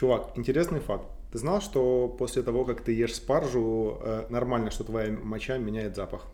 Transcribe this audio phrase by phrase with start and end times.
[0.00, 1.04] Чувак, интересный факт.
[1.30, 5.94] Ты знал, что после того, как ты ешь спаржу, э, нормально, что твоя моча меняет
[5.94, 6.26] запах?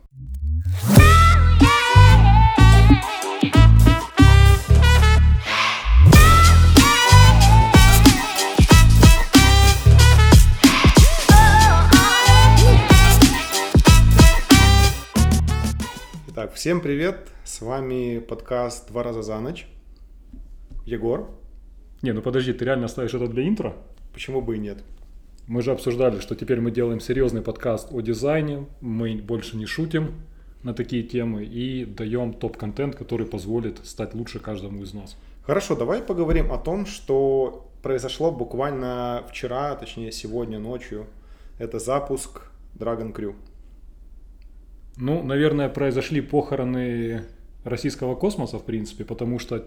[16.29, 17.27] Итак, всем привет!
[17.43, 19.67] С вами подкаст «Два раза за ночь».
[20.85, 21.29] Егор.
[22.01, 23.75] Не, ну подожди, ты реально оставишь это для интро?
[24.13, 24.83] Почему бы и нет?
[25.47, 30.13] Мы же обсуждали, что теперь мы делаем серьезный подкаст о дизайне, мы больше не шутим
[30.61, 35.17] на такие темы и даем топ-контент, который позволит стать лучше каждому из нас.
[35.43, 41.07] Хорошо, давай поговорим о том, что произошло буквально вчера, точнее сегодня ночью.
[41.57, 42.41] Это запуск
[42.75, 43.33] Dragon Crew.
[44.97, 47.23] Ну, наверное, произошли похороны
[47.63, 49.65] российского космоса, в принципе, потому что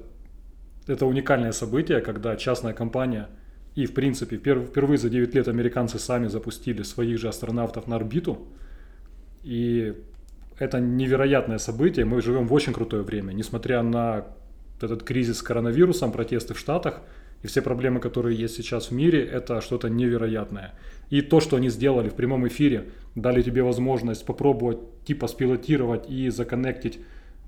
[0.86, 3.28] это уникальное событие, когда частная компания
[3.74, 8.48] и, в принципе, впервые за 9 лет американцы сами запустили своих же астронавтов на орбиту.
[9.42, 9.95] И
[10.59, 12.04] это невероятное событие.
[12.04, 13.32] Мы живем в очень крутое время.
[13.32, 14.26] Несмотря на
[14.80, 17.00] этот кризис с коронавирусом, протесты в Штатах
[17.42, 20.74] и все проблемы, которые есть сейчас в мире, это что-то невероятное.
[21.09, 26.28] И то, что они сделали в прямом эфире, дали тебе возможность попробовать типа спилотировать и
[26.28, 26.98] законнектить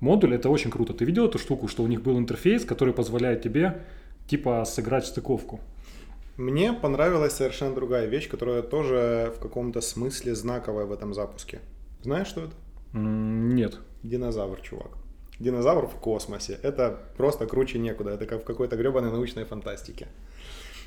[0.03, 0.93] модуль, это очень круто.
[0.93, 3.81] Ты видел эту штуку, что у них был интерфейс, который позволяет тебе
[4.27, 5.59] типа сыграть стыковку?
[6.37, 11.59] Мне понравилась совершенно другая вещь, которая тоже в каком-то смысле знаковая в этом запуске.
[12.01, 12.53] Знаешь, что это?
[12.93, 13.79] Нет.
[14.03, 14.97] Динозавр, чувак.
[15.39, 16.59] Динозавр в космосе.
[16.63, 18.11] Это просто круче некуда.
[18.11, 20.07] Это как в какой-то гребаной научной фантастике.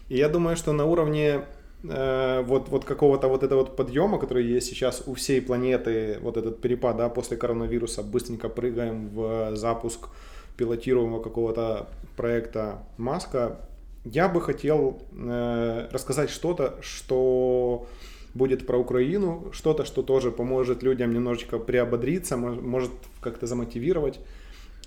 [0.09, 1.45] И я думаю, что на уровне
[1.89, 6.37] Э, вот, вот какого-то вот этого вот подъема, который есть сейчас у всей планеты, вот
[6.37, 10.09] этот перепад, да, после коронавируса, быстренько прыгаем в запуск
[10.57, 13.61] пилотируемого какого-то проекта Маска,
[14.05, 17.87] я бы хотел э, рассказать что-то, что
[18.35, 24.21] будет про Украину, что-то, что тоже поможет людям немножечко приободриться, может как-то замотивировать.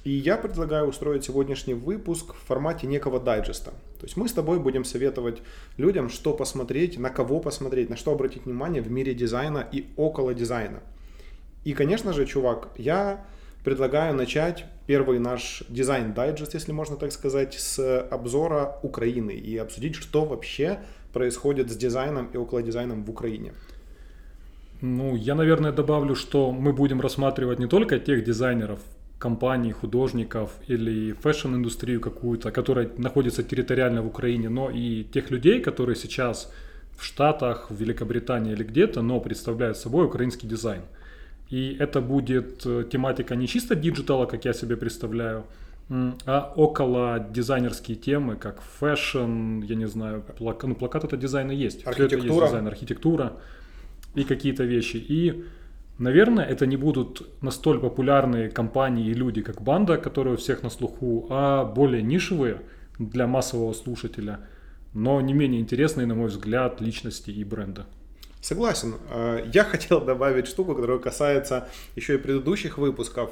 [0.06, 3.74] И я предлагаю устроить сегодняшний выпуск в формате некого дайджеста.
[4.00, 5.42] То есть мы с тобой будем советовать
[5.78, 10.34] людям, что посмотреть, на кого посмотреть, на что обратить внимание в мире дизайна и около
[10.34, 10.80] дизайна.
[11.66, 13.26] И, конечно же, чувак, я
[13.66, 20.24] предлагаю начать первый наш дизайн-дайджест, если можно так сказать, с обзора Украины и обсудить, что
[20.24, 20.80] вообще
[21.12, 23.52] происходит с дизайном и около дизайном в Украине.
[24.82, 28.80] Ну, я, наверное, добавлю, что мы будем рассматривать не только тех дизайнеров,
[29.20, 35.96] компаний, художников или fashion-индустрию какую-то, которая находится территориально в Украине, но и тех людей, которые
[35.96, 36.52] сейчас
[36.98, 40.82] в Штатах, в Великобритании или где-то, но представляют собой украинский дизайн.
[41.50, 45.44] И это будет э, тематика не чисто digital а, как я себе представляю,
[46.26, 50.64] а около дизайнерские темы, как fashion, я не знаю, плак...
[50.64, 51.88] ну, плакат это дизайн и есть.
[51.88, 52.08] Архитектура.
[52.08, 53.34] Все это есть дизайн, архитектура
[54.14, 54.98] и какие-то вещи.
[54.98, 55.46] И
[56.00, 60.70] Наверное, это не будут настолько популярные компании и люди, как банда, которые у всех на
[60.70, 62.62] слуху, а более нишевые
[62.98, 64.40] для массового слушателя,
[64.94, 67.86] но не менее интересные, на мой взгляд, личности и бренда.
[68.40, 68.96] Согласен.
[69.10, 71.68] Э, я хотел добавить штуку, которая касается
[71.98, 73.32] еще и предыдущих выпусков.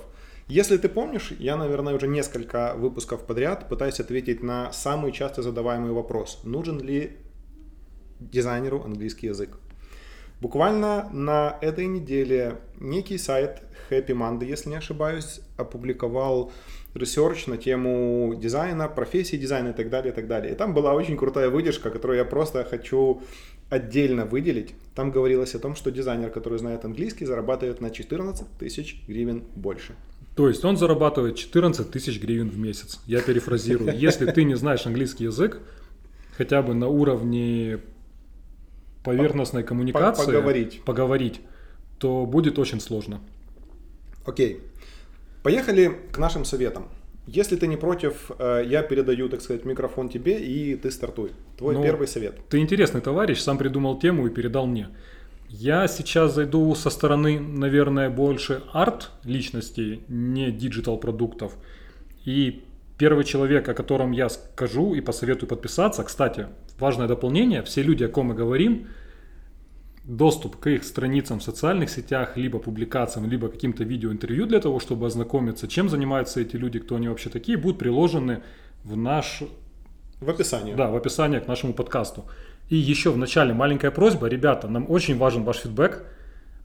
[0.50, 5.92] Если ты помнишь, я, наверное, уже несколько выпусков подряд пытаюсь ответить на самый часто задаваемый
[5.92, 6.42] вопрос.
[6.44, 7.16] Нужен ли
[8.20, 9.58] дизайнеру английский язык?
[10.40, 16.52] Буквально на этой неделе некий сайт Happy Monday, если не ошибаюсь, опубликовал
[16.94, 20.54] research на тему дизайна, профессии дизайна и так далее, и так далее.
[20.54, 23.22] И там была очень крутая выдержка, которую я просто хочу
[23.70, 24.76] отдельно выделить.
[24.96, 29.96] Там говорилось о том, что дизайнер, который знает английский, зарабатывает на 14 тысяч гривен больше.
[30.36, 33.02] То есть он зарабатывает 14 тысяч гривен в месяц.
[33.08, 33.98] Я перефразирую.
[33.98, 35.60] Если ты не знаешь английский язык,
[36.38, 37.80] хотя бы на уровне
[39.08, 40.82] поверхностной коммуникации, поговорить.
[40.84, 41.42] поговорить,
[41.98, 43.20] то будет очень сложно.
[44.26, 44.62] Окей.
[45.44, 46.88] Поехали к нашим советам.
[47.28, 51.32] Если ты не против, э, я передаю, так сказать, микрофон тебе, и ты стартуй.
[51.58, 52.36] Твой ну, первый совет.
[52.50, 54.90] Ты интересный товарищ, сам придумал тему и передал мне.
[55.50, 61.54] Я сейчас зайду со стороны, наверное, больше арт личностей, не digital продуктов.
[62.26, 62.64] И
[62.98, 66.48] первый человек, о котором я скажу и посоветую подписаться, кстати,
[66.80, 68.88] важное дополнение, все люди, о ком мы говорим,
[70.04, 75.08] доступ к их страницам в социальных сетях, либо публикациям, либо каким-то видеоинтервью для того, чтобы
[75.08, 78.42] ознакомиться, чем занимаются эти люди, кто они вообще такие, будут приложены
[78.84, 79.44] в наш...
[80.20, 80.74] В описании.
[80.74, 82.26] Да, в описании к нашему подкасту.
[82.70, 86.04] И еще в начале маленькая просьба, ребята, нам очень важен ваш фидбэк.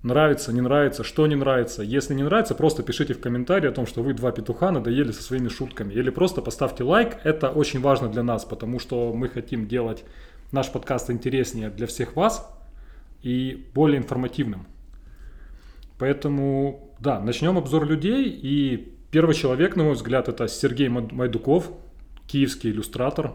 [0.03, 1.83] Нравится, не нравится, что не нравится.
[1.83, 5.23] Если не нравится, просто пишите в комментарии о том, что вы два петуха надоели со
[5.23, 5.93] своими шутками.
[5.95, 7.19] Или просто поставьте лайк.
[7.23, 10.05] Это очень важно для нас, потому что мы хотим делать
[10.51, 12.51] наш подкаст интереснее для всех вас
[13.23, 14.67] и более информативным.
[15.99, 18.29] Поэтому, да, начнем обзор людей.
[18.29, 21.71] И первый человек, на мой взгляд, это Сергей Майдуков,
[22.27, 23.35] киевский иллюстратор.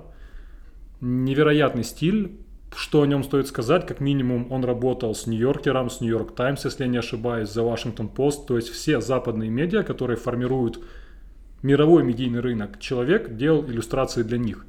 [1.00, 2.42] Невероятный стиль.
[2.76, 3.88] Что о нем стоит сказать?
[3.88, 8.08] Как минимум, он работал с Нью-Йоркером, с Нью-Йорк Таймс, если я не ошибаюсь, за Вашингтон
[8.08, 8.46] Пост.
[8.48, 10.84] То есть все западные медиа, которые формируют
[11.64, 14.66] мировой медийный рынок, человек делал иллюстрации для них.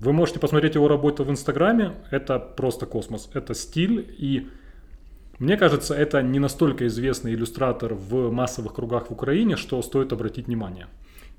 [0.00, 1.92] Вы можете посмотреть его работу в Инстаграме.
[2.10, 3.30] Это просто космос.
[3.34, 4.48] Это стиль и
[5.38, 10.48] мне кажется, это не настолько известный иллюстратор в массовых кругах в Украине, что стоит обратить
[10.48, 10.88] внимание.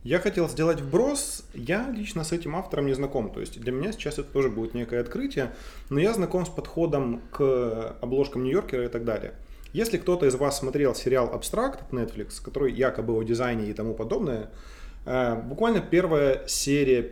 [0.04, 3.92] Я хотел сделать вброс, я лично с этим автором не знаком, то есть для меня
[3.92, 5.52] сейчас это тоже будет некое открытие,
[5.90, 9.34] но я знаком с подходом к обложкам Нью-Йоркера и так далее.
[9.74, 13.94] Если кто-то из вас смотрел сериал «Абстракт» от Netflix, который якобы о дизайне и тому
[13.94, 14.50] подобное,
[15.06, 17.12] э, буквально первая серия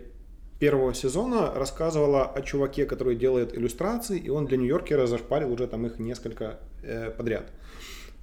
[0.58, 5.86] первого сезона рассказывала о чуваке, который делает иллюстрации, и он для Нью-Йоркера зашпарил уже там
[5.86, 7.52] их несколько э, подряд.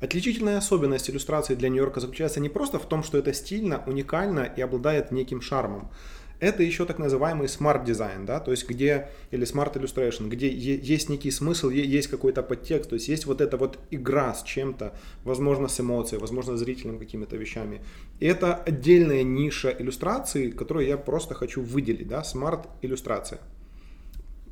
[0.04, 4.60] Отличительная особенность иллюстрации для Нью-Йорка заключается не просто в том, что это стильно, уникально и
[4.60, 5.90] обладает неким шармом.
[6.40, 11.08] Это еще так называемый smart дизайн, да, то есть где, или smart illustration, где есть
[11.08, 14.92] некий смысл, есть какой-то подтекст, то есть есть вот эта вот игра с чем-то,
[15.24, 17.80] возможно, с эмоцией, возможно, зрительным какими-то вещами.
[18.20, 23.38] И это отдельная ниша иллюстрации, которую я просто хочу выделить, да, smart иллюстрация.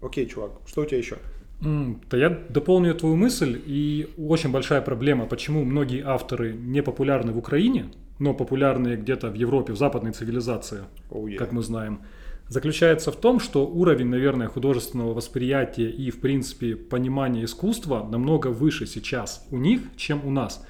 [0.01, 1.19] Окей, чувак, что у тебя еще?
[1.63, 7.39] Да я дополню твою мысль, и очень большая проблема, почему многие авторы не популярны в
[7.39, 11.37] Украине, но популярные где-то в Европе, в западной цивилизации, oh, yeah.
[11.37, 12.01] как мы знаем,
[12.49, 18.87] заключается в том, что уровень, наверное, художественного восприятия и, в принципе, понимания искусства намного выше
[18.87, 20.67] сейчас у них, чем у нас.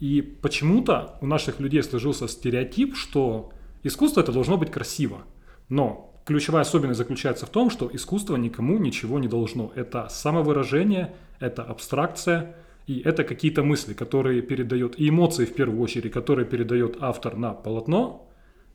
[0.00, 5.22] И почему-то у наших людей сложился стереотип, что искусство это должно быть красиво.
[5.70, 9.72] Но ключевая особенность заключается в том, что искусство никому ничего не должно.
[9.74, 12.56] Это самовыражение, это абстракция,
[12.86, 17.54] и это какие-то мысли, которые передает, и эмоции в первую очередь, которые передает автор на
[17.54, 18.28] полотно,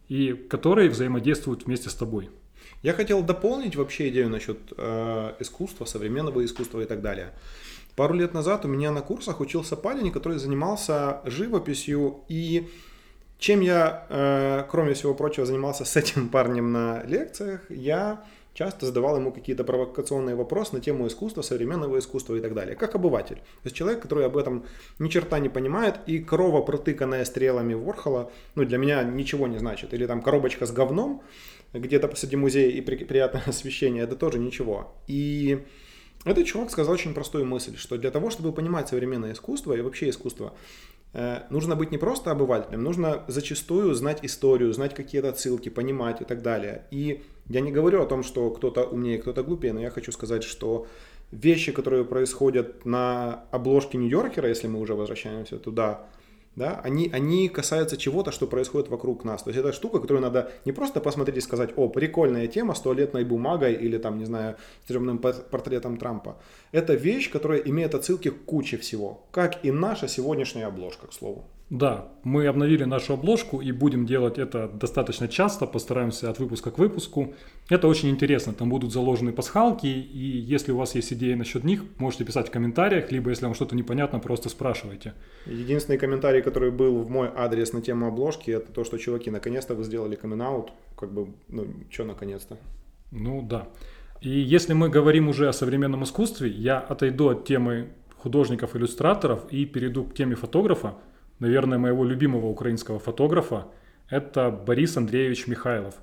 [0.07, 2.29] и которые взаимодействуют вместе с тобой.
[2.83, 7.33] Я хотел дополнить вообще идею насчет э, искусства, современного искусства и так далее.
[7.95, 12.69] Пару лет назад у меня на курсах учился парень, который занимался живописью и
[13.41, 18.23] чем я, э, кроме всего прочего, занимался с этим парнем на лекциях, я
[18.53, 22.93] часто задавал ему какие-то провокационные вопросы на тему искусства, современного искусства и так далее, как
[22.93, 23.37] обыватель.
[23.37, 24.65] То есть человек, который об этом
[24.99, 29.91] ни черта не понимает, и корова, протыканная стрелами Ворхола, ну, для меня ничего не значит.
[29.95, 31.23] Или там коробочка с говном,
[31.73, 34.93] где-то посреди музея и при, приятное освещение, это тоже ничего.
[35.07, 35.65] И
[36.23, 40.09] этот чувак сказал очень простую мысль, что для того, чтобы понимать современное искусство и вообще
[40.09, 40.53] искусство,
[41.13, 46.25] Э, нужно быть не просто обывателем, нужно зачастую знать историю, знать какие-то отсылки, понимать и
[46.25, 46.85] так далее.
[46.91, 50.43] И я не говорю о том, что кто-то умнее, кто-то глупее, но я хочу сказать,
[50.43, 50.87] что
[51.31, 56.05] вещи, которые происходят на обложке Нью-Йоркера, если мы уже возвращаемся туда,
[56.55, 59.43] да, они, они касаются чего-то, что происходит вокруг нас.
[59.43, 62.81] То есть это штука, которую надо не просто посмотреть и сказать, о, прикольная тема с
[62.81, 66.37] туалетной бумагой или там, не знаю, стрёмным портретом Трампа.
[66.73, 71.45] Это вещь, которая имеет отсылки к куче всего, как и наша сегодняшняя обложка, к слову.
[71.71, 76.77] Да, мы обновили нашу обложку и будем делать это достаточно часто, постараемся от выпуска к
[76.77, 77.33] выпуску.
[77.69, 81.85] Это очень интересно, там будут заложены пасхалки, и если у вас есть идеи насчет них,
[81.97, 85.13] можете писать в комментариях, либо если вам что-то непонятно, просто спрашивайте.
[85.45, 89.73] Единственный комментарий, который был в мой адрес на тему обложки, это то, что, чуваки, наконец-то
[89.73, 90.65] вы сделали камин
[90.97, 92.57] как бы, ну, что наконец-то?
[93.11, 93.69] Ну, да.
[94.19, 100.03] И если мы говорим уже о современном искусстве, я отойду от темы художников-иллюстраторов и перейду
[100.03, 100.95] к теме фотографа,
[101.41, 103.67] наверное, моего любимого украинского фотографа,
[104.09, 105.95] это Борис Андреевич Михайлов.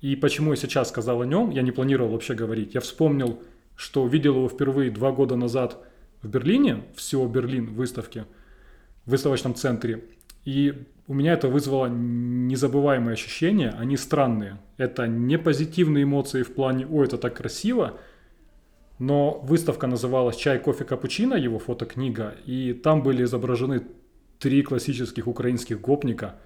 [0.00, 2.74] И почему я сейчас сказал о нем, я не планировал вообще говорить.
[2.74, 3.42] Я вспомнил,
[3.74, 5.78] что видел его впервые два года назад
[6.22, 8.26] в Берлине, всего Берлин выставке,
[9.06, 10.04] в выставочном центре.
[10.44, 14.58] И у меня это вызвало незабываемые ощущения, они странные.
[14.76, 17.98] Это не позитивные эмоции в плане «Ой, это так красиво»,
[18.98, 23.82] но выставка называлась «Чай, кофе, капучино», его фотокнига, и там были изображены
[24.40, 26.36] три классических украинских гопника.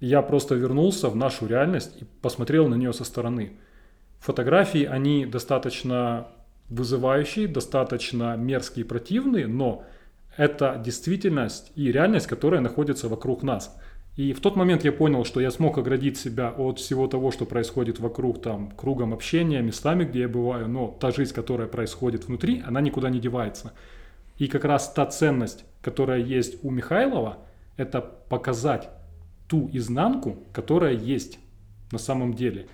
[0.00, 3.52] Я просто вернулся в нашу реальность и посмотрел на нее со стороны.
[4.18, 6.28] Фотографии, они достаточно
[6.68, 9.84] вызывающие, достаточно мерзкие и противные, но
[10.36, 13.74] это действительность и реальность, которая находится вокруг нас.
[14.16, 17.44] И в тот момент я понял, что я смог оградить себя от всего того, что
[17.44, 22.62] происходит вокруг, там, кругом общения, местами, где я бываю, но та жизнь, которая происходит внутри,
[22.66, 23.72] она никуда не девается.
[24.38, 27.38] И как раз та ценность, которая есть у Михайлова,
[27.76, 28.90] это показать
[29.48, 31.38] ту изнанку, которая есть
[31.92, 32.66] на самом деле.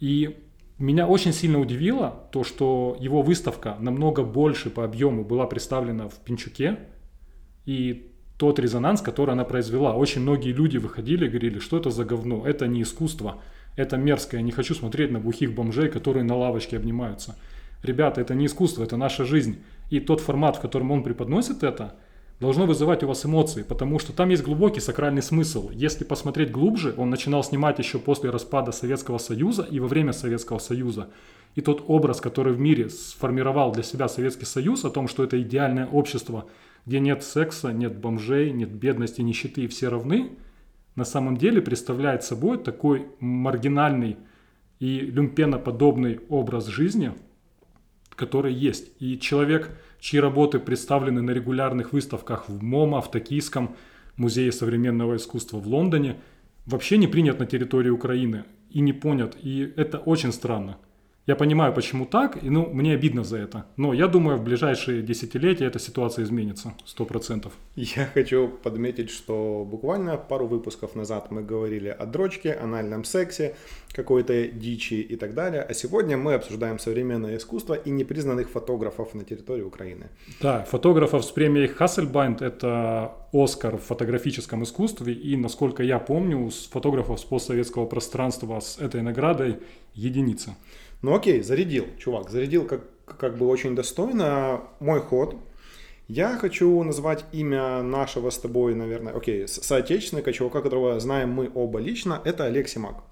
[0.00, 0.36] И
[0.78, 6.16] меня очень сильно удивило то, что его выставка намного больше по объему была представлена в
[6.16, 6.78] Пинчуке,
[7.64, 9.94] и тот резонанс, который она произвела.
[9.94, 13.40] Очень многие люди выходили и говорили, что это за говно, это не искусство,
[13.76, 17.36] это мерзкое, не хочу смотреть на бухих бомжей, которые на лавочке обнимаются.
[17.82, 19.62] Ребята, это не искусство, это наша жизнь.
[19.90, 21.94] И тот формат, в котором он преподносит это,
[22.40, 25.70] должно вызывать у вас эмоции, потому что там есть глубокий сакральный смысл.
[25.72, 30.58] Если посмотреть глубже, он начинал снимать еще после распада Советского Союза и во время Советского
[30.58, 31.08] Союза.
[31.54, 35.40] И тот образ, который в мире сформировал для себя Советский Союз, о том, что это
[35.40, 36.46] идеальное общество,
[36.84, 40.32] где нет секса, нет бомжей, нет бедности, нищеты и все равны,
[40.94, 44.16] на самом деле представляет собой такой маргинальный
[44.80, 47.12] и люмпеноподобный образ жизни,
[48.16, 48.90] который есть.
[48.98, 49.70] И человек,
[50.00, 53.76] чьи работы представлены на регулярных выставках в МОМА, в Токийском
[54.16, 56.16] музее современного искусства в Лондоне,
[56.64, 59.36] вообще не принят на территории Украины и не понят.
[59.42, 60.78] И это очень странно.
[61.26, 63.66] Я понимаю, почему так, и ну, мне обидно за это.
[63.76, 67.52] Но я думаю, в ближайшие десятилетия эта ситуация изменится, сто процентов.
[67.74, 73.56] Я хочу подметить, что буквально пару выпусков назад мы говорили о дрочке, анальном сексе,
[73.92, 75.62] какой-то дичи и так далее.
[75.62, 80.06] А сегодня мы обсуждаем современное искусство и непризнанных фотографов на территории Украины.
[80.40, 85.12] Да, фотографов с премией Hasselbind– это Оскар в фотографическом искусстве.
[85.12, 89.56] И, насколько я помню, с фотографов с постсоветского пространства с этой наградой
[89.94, 90.54] единица.
[91.02, 94.62] Ну окей, зарядил, чувак, зарядил как, как бы очень достойно.
[94.80, 95.36] Мой ход.
[96.08, 101.80] Я хочу назвать имя нашего с тобой, наверное, окей, соотечественника, чувака, которого знаем мы оба
[101.80, 103.02] лично, это Олег Симак.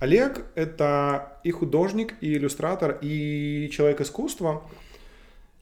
[0.00, 4.62] Олег– это и художник, и иллюстратор, и человек искусства.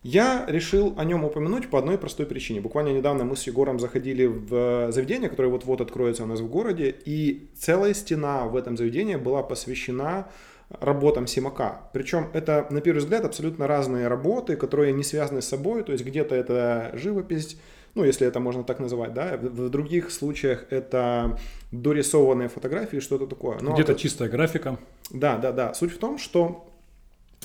[0.03, 2.61] Я решил о нем упомянуть по одной простой причине.
[2.61, 6.95] Буквально недавно мы с Егором заходили в заведение, которое вот-вот откроется у нас в городе,
[7.05, 10.29] и целая стена в этом заведении была посвящена
[10.68, 11.82] работам Симака.
[11.92, 16.04] Причем это, на первый взгляд, абсолютно разные работы, которые не связаны с собой, то есть
[16.04, 17.56] где-то это живопись,
[17.94, 21.38] ну, если это можно так называть, да, в, других случаях это
[21.73, 23.58] дорисованные фотографии, что-то такое.
[23.61, 24.00] Но где-то это...
[24.00, 24.78] чистая графика.
[25.11, 25.73] Да, да, да.
[25.73, 26.68] Суть в том, что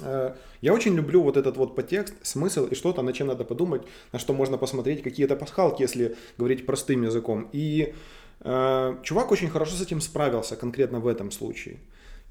[0.01, 3.83] э, я очень люблю вот этот вот подтекст, смысл и что-то, на чем надо подумать,
[4.11, 7.47] на что можно посмотреть, какие-то пасхалки, если говорить простым языком.
[7.53, 7.93] И
[8.41, 11.77] э, чувак очень хорошо с этим справился конкретно в этом случае.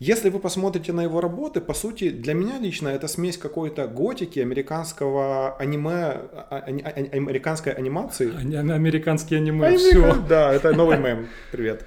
[0.00, 4.38] Если вы посмотрите на его работы, по сути, для меня лично это смесь какой-то готики,
[4.38, 8.32] американского аниме, а, а, а, американской анимации.
[8.56, 10.14] Американские аниме, Америка...
[10.14, 10.14] все.
[10.26, 11.28] Да, это новый мем.
[11.52, 11.84] Привет.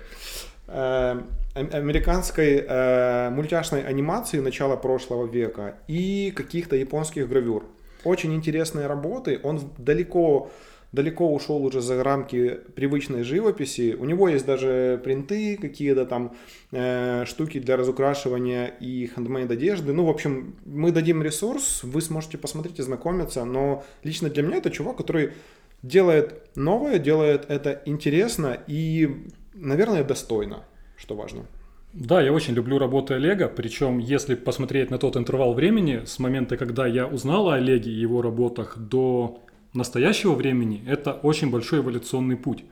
[0.67, 1.21] Э,
[1.55, 7.65] американской э, мультяшной анимации начала прошлого века и каких-то японских гравюр.
[8.03, 9.39] Очень интересные работы.
[9.41, 10.51] Он далеко
[10.93, 13.97] далеко ушел уже за рамки привычной живописи.
[13.99, 16.35] У него есть даже принты, какие-то там
[16.71, 19.91] э, штуки для разукрашивания и хендмейд одежды.
[19.91, 24.57] Ну, в общем, мы дадим ресурс, вы сможете посмотреть и знакомиться, но лично для меня
[24.57, 25.33] это чувак, который
[25.81, 30.63] делает новое, делает это интересно и, наверное, достойно,
[30.95, 31.45] что важно.
[31.93, 36.57] Да, я очень люблю работы Олега, причем если посмотреть на тот интервал времени, с момента,
[36.57, 39.42] когда я узнал о Олеге и его работах, до
[39.73, 42.63] настоящего времени это очень большой эволюционный путь.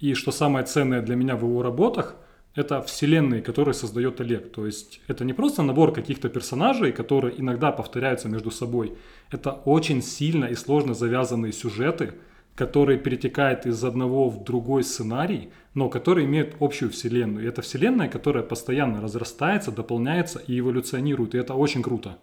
[0.00, 2.16] И что самое ценное для меня в его работах,
[2.54, 4.52] это вселенные, которые создает Олег.
[4.52, 8.94] То есть это не просто набор каких-то персонажей, которые иногда повторяются между собой.
[9.30, 12.14] Это очень сильно и сложно завязанные сюжеты,
[12.54, 17.44] которые перетекают из одного в другой сценарий, но которые имеют общую вселенную.
[17.44, 21.34] И это вселенная, которая постоянно разрастается, дополняется и эволюционирует.
[21.34, 22.18] И это очень круто.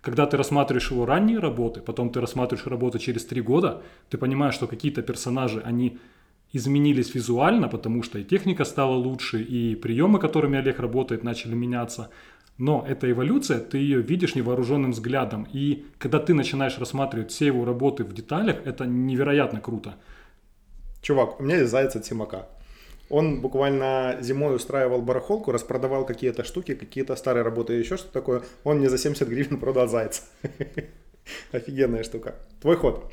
[0.00, 4.54] Когда ты рассматриваешь его ранние работы, потом ты рассматриваешь работы через три года, ты понимаешь,
[4.54, 5.98] что какие-то персонажи, они
[6.52, 12.10] изменились визуально, потому что и техника стала лучше, и приемы, которыми Олег работает, начали меняться.
[12.58, 15.46] Но эта эволюция, ты ее видишь невооруженным взглядом.
[15.52, 19.96] И когда ты начинаешь рассматривать все его работы в деталях, это невероятно круто.
[21.02, 22.46] Чувак, у меня есть заяц от Симака.
[23.08, 28.42] Он буквально зимой устраивал барахолку, распродавал какие-то штуки, какие-то старые работы и еще что-то такое.
[28.64, 30.22] Он мне за 70 гривен продал зайца.
[31.52, 32.34] Офигенная штука.
[32.60, 33.12] Твой ход.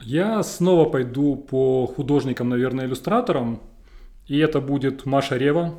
[0.00, 3.60] Я снова пойду по художникам, наверное, иллюстраторам.
[4.26, 5.74] И это будет Маша Рева.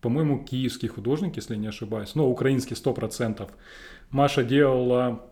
[0.00, 2.14] По-моему, киевский художник, если не ошибаюсь.
[2.14, 3.48] Но украинский 100%.
[4.10, 5.26] Маша делала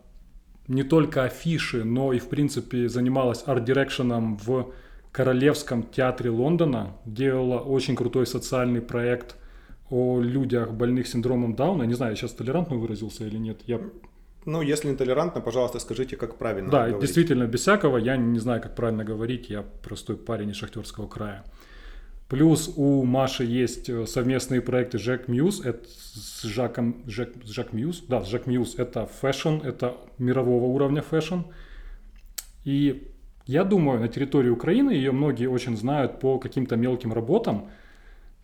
[0.69, 4.73] не только афиши, но и, в принципе, занималась арт-дирекшеном в
[5.13, 9.37] Королевском театре Лондона делала очень крутой социальный проект
[9.91, 11.83] о людях, больных синдромом Дауна.
[11.83, 13.61] Не знаю, я сейчас толерантно выразился или нет.
[13.67, 13.81] Я...
[14.47, 17.01] Ну, если нетолерантно, пожалуйста, скажите, как правильно Да, говорить.
[17.01, 17.99] действительно, без всякого.
[17.99, 19.51] Я не знаю, как правильно говорить.
[19.51, 21.45] Я простой парень из Шахтерского края.
[22.29, 28.77] Плюс у Маши есть э, совместные проекты Jacquemus, это с Жаком, Жак, Jacquemus, да, Jacquemus,
[28.77, 31.41] это fashion, это мирового уровня fashion.
[32.65, 33.09] И
[33.47, 37.69] я думаю, на территории Украины ее многие очень знают по каким-то мелким работам,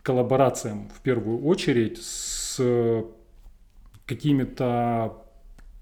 [0.03, 2.59] коллаборациям в первую очередь с
[4.05, 5.23] какими-то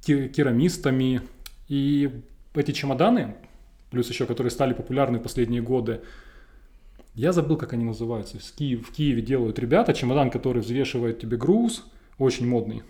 [0.04, 1.22] керамистами.
[1.68, 2.22] И
[2.54, 3.36] эти чемоданы,
[3.92, 6.02] плюс еще которые стали популярны в последние годы,
[7.14, 8.40] я забыл, как они называются.
[8.40, 11.86] В Киеве, в Киеве делают ребята чемодан, который взвешивает тебе груз,
[12.18, 12.84] очень модный.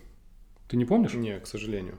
[0.68, 1.14] Ты не помнишь?
[1.14, 1.98] Не, к сожалению.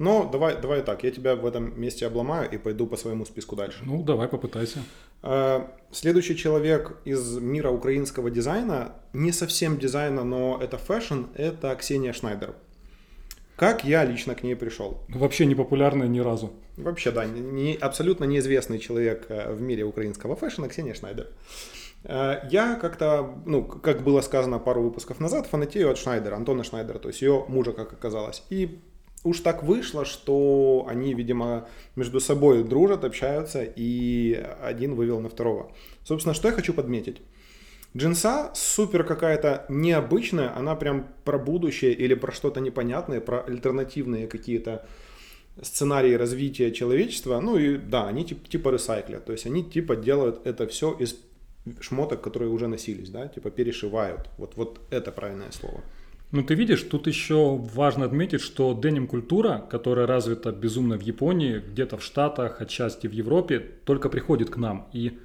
[0.00, 3.54] Но давай, давай так, я тебя в этом месте обломаю и пойду по своему списку
[3.54, 3.80] дальше.
[3.84, 4.78] Ну, давай, попытайся.
[5.22, 12.14] Э, следующий человек из мира украинского дизайна, не совсем дизайна, но это fashion, это Ксения
[12.14, 12.54] Шнайдер.
[13.56, 15.04] Как я лично к ней пришел?
[15.10, 16.54] Вообще не популярная ни разу.
[16.78, 21.28] Вообще, да, не, абсолютно неизвестный человек э, в мире украинского fashion а Ксения Шнайдер.
[22.04, 26.98] Э, я как-то, ну, как было сказано пару выпусков назад, фанатею от Шнайдера, Антона Шнайдера,
[26.98, 28.42] то есть ее мужа, как оказалось.
[28.48, 28.80] И
[29.24, 35.72] уж так вышло, что они, видимо, между собой дружат, общаются, и один вывел на второго.
[36.04, 37.20] Собственно, что я хочу подметить.
[37.96, 44.86] Джинса супер какая-то необычная, она прям про будущее или про что-то непонятное, про альтернативные какие-то
[45.60, 47.40] сценарии развития человечества.
[47.40, 50.92] Ну и да, они типа, типа recycle ят, то есть они типа делают это все
[50.92, 51.16] из
[51.80, 54.30] шмоток, которые уже носились, да, типа перешивают.
[54.38, 55.82] Вот, вот это правильное слово.
[56.32, 61.96] Ну, ты видишь, тут еще важно отметить, что деним-культура, которая развита безумно в Японии, где-то
[61.96, 64.88] в Штатах, отчасти в Европе, только приходит к нам.
[64.92, 65.18] И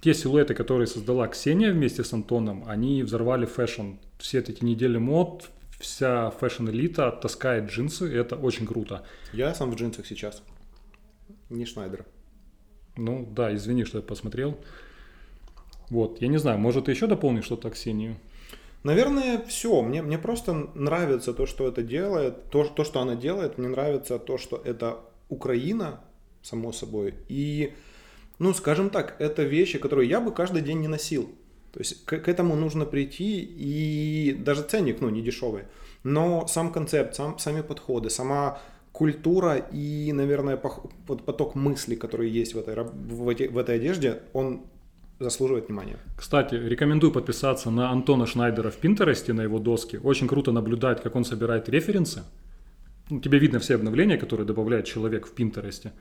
[0.00, 3.92] те силуэты, которые создала Ксения вместе с Антоном, они взорвали fashion.
[4.18, 9.04] Все эти недели мод, вся fashion-элита таскает джинсы, и это очень круто.
[9.32, 10.42] Я сам в джинсах сейчас.
[11.48, 12.04] Не Шнайдер.
[12.96, 14.58] Ну да, извини, что я посмотрел.
[15.90, 18.16] Вот, я не знаю, может ты еще дополнишь что-то Ксению?
[18.82, 19.82] Наверное, все.
[19.82, 23.58] Мне, мне просто нравится то, что это делает, то, то, что она делает.
[23.58, 26.00] Мне нравится то, что это Украина,
[26.42, 27.14] само собой.
[27.28, 27.74] И
[28.38, 31.28] ну, скажем так, это вещи, которые я бы каждый день не носил.
[31.72, 35.64] То есть к, к этому нужно прийти, и даже ценник, ну, не дешевый.
[36.04, 38.60] Но сам концепт, сам, сами подходы, сама
[38.92, 44.62] культура и, наверное, поток мыслей, которые есть в этой, в, этой, в этой одежде, он
[45.18, 45.98] заслуживает внимания.
[46.16, 49.98] Кстати, рекомендую подписаться на Антона Шнайдера в Пинтересте, на его доске.
[49.98, 52.22] Очень круто наблюдать, как он собирает референсы.
[53.10, 55.92] Ну, тебе видно все обновления, которые добавляет человек в Пинтересте.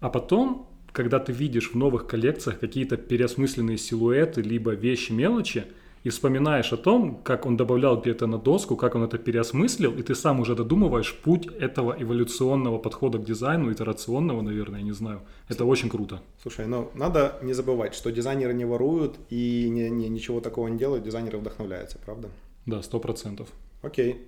[0.00, 5.64] А потом когда ты видишь в новых коллекциях какие-то переосмысленные силуэты, либо вещи, мелочи,
[6.02, 10.02] и вспоминаешь о том, как он добавлял где-то на доску, как он это переосмыслил, и
[10.02, 15.20] ты сам уже додумываешь путь этого эволюционного подхода к дизайну, итерационного, наверное, я не знаю.
[15.48, 16.20] Это очень круто.
[16.42, 20.78] Слушай, ну надо не забывать, что дизайнеры не воруют и не, не, ничего такого не
[20.78, 22.28] делают, дизайнеры вдохновляются, правда?
[22.66, 23.48] Да, сто процентов.
[23.82, 24.26] Окей.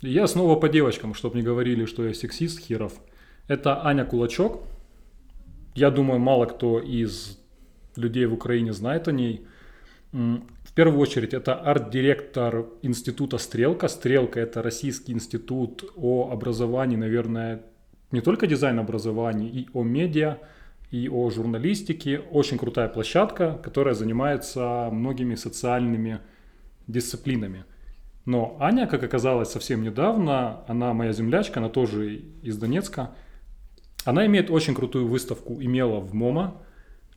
[0.00, 2.92] Я снова по девочкам, чтобы не говорили, что я сексист, херов.
[3.48, 4.62] Это Аня Кулачок,
[5.74, 7.38] я думаю, мало кто из
[7.96, 9.46] людей в Украине знает о ней.
[10.14, 13.88] В первую очередь, это арт-директор института «Стрелка».
[13.88, 17.62] «Стрелка»— это российский институт о образовании, наверное,
[18.12, 20.38] не только дизайн образования, и о медиа,
[20.92, 22.20] и о журналистике.
[22.30, 26.20] Очень крутая площадка, которая занимается многими социальными
[26.86, 27.64] дисциплинами.
[28.24, 33.14] Но Аня, как оказалось совсем недавно, она моя землячка, она тоже из Донецка–
[34.04, 36.62] она имеет очень крутую выставку, имела в MoMA.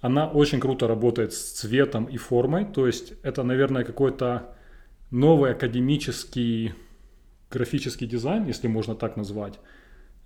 [0.01, 2.65] Она очень круто работает с цветом и формой.
[2.65, 4.53] То есть это, наверное, какой-то
[5.11, 6.73] новый академический
[7.49, 9.59] графический дизайн, если можно так назвать.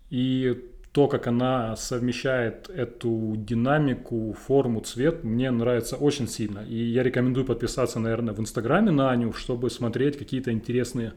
[0.09, 0.57] И
[0.91, 6.65] то, как она совмещает эту динамику, форму, цвет, мне нравится очень сильно.
[6.67, 11.13] И я рекомендую подписаться, наверное, в Инстаграме на Аню, чтобы смотреть какие-то интересные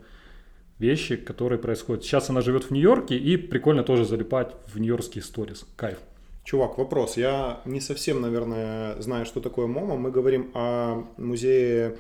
[0.78, 2.04] вещи, которые происходят.
[2.04, 5.66] Сейчас она живет в Нью-Йорке, и прикольно тоже залипать в нью-йоркские сторис.
[5.76, 5.98] Кайф.
[6.44, 7.16] Чувак, вопрос.
[7.16, 9.96] Я не совсем, наверное, знаю, что такое MoMA.
[9.96, 11.96] Мы говорим о музее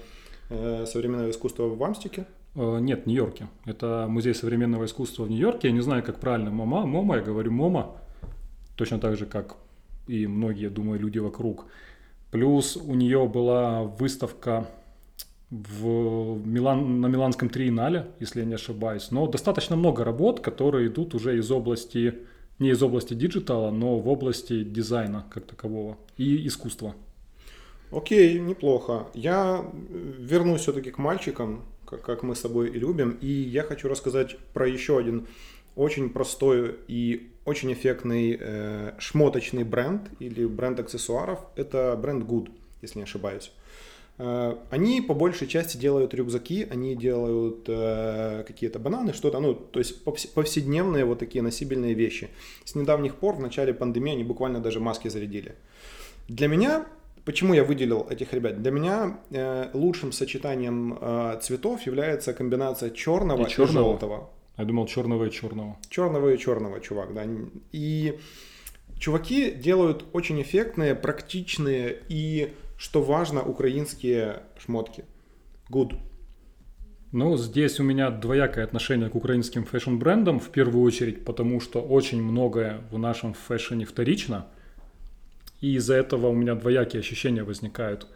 [0.50, 2.26] э, современного искусства в Амстике.
[2.54, 3.48] Э, нет, в Нью-Йорке.
[3.64, 5.68] Это музей современного искусства в Нью-Йорке.
[5.68, 6.84] Я не знаю, как правильно MoMA.
[6.84, 7.96] MoMA, я говорю MoMA.
[8.76, 9.56] Точно так же, как
[10.08, 11.64] и многие, думаю, люди вокруг.
[12.30, 14.66] Плюс у нее была выставка
[15.50, 19.10] в Милан, на Миланском триеннале, если я не ошибаюсь.
[19.10, 22.26] Но достаточно много работ, которые идут уже из области,
[22.58, 26.94] не из области диджитала, но в области дизайна как такового и искусства.
[27.90, 29.06] Окей, неплохо.
[29.14, 29.64] Я
[30.18, 33.18] вернусь все-таки к мальчикам, как, мы с тобой и любим.
[33.20, 35.26] И я хочу рассказать про еще один
[35.76, 41.40] очень простой и очень эффектный э, шмоточный бренд или бренд аксессуаров.
[41.56, 42.50] Это бренд Good
[42.84, 43.50] если не ошибаюсь.
[44.18, 49.80] Э, они по большей части делают рюкзаки, они делают э, какие-то бананы, что-то, ну, то
[49.80, 52.28] есть повседневные вот такие носибельные вещи.
[52.64, 55.54] С недавних пор, в начале пандемии, они буквально даже маски зарядили.
[56.28, 56.86] Для меня,
[57.24, 58.62] почему я выделил этих ребят?
[58.62, 63.70] Для меня э, лучшим сочетанием э, цветов является комбинация черного и, черного.
[63.70, 64.30] и желтого.
[64.56, 65.76] Я думал черного и черного.
[65.88, 67.26] Черного и черного, чувак, да.
[67.72, 68.18] И
[68.98, 75.04] чуваки делают очень эффектные, практичные и что важно, украинские шмотки.
[75.70, 75.96] Good.
[77.12, 82.20] Ну, здесь у меня двоякое отношение к украинским фэшн-брендам, в первую очередь, потому что очень
[82.20, 84.46] многое в нашем фэшне вторично,
[85.60, 88.08] и из-за этого у меня двоякие ощущения возникают.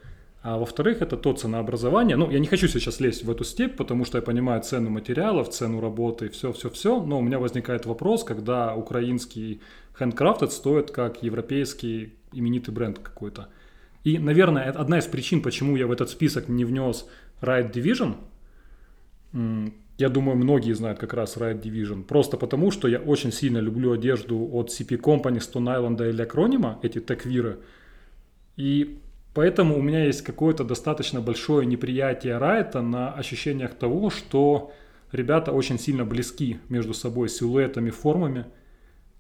[0.42, 2.16] А во-вторых, это то ценообразование.
[2.16, 5.50] Ну, я не хочу сейчас лезть в эту степь, потому что я понимаю цену материалов,
[5.50, 9.60] цену работы, все-все-все, но у меня возникает вопрос, когда украинский
[9.98, 13.48] handcrafted стоит как европейский именитый бренд какой-то.
[14.04, 17.06] И, наверное, это одна из причин, почему я в этот список не внес
[17.40, 18.16] Riot Division.
[19.98, 22.04] Я думаю, многие знают как раз Riot Division.
[22.04, 26.78] Просто потому, что я очень сильно люблю одежду от CP Company, Stone Island или Акронима,
[26.82, 27.58] эти теквиры.
[28.56, 29.00] И
[29.34, 34.72] поэтому у меня есть какое-то достаточно большое неприятие Riot на ощущениях того, что
[35.10, 38.46] ребята очень сильно близки между собой силуэтами, формами.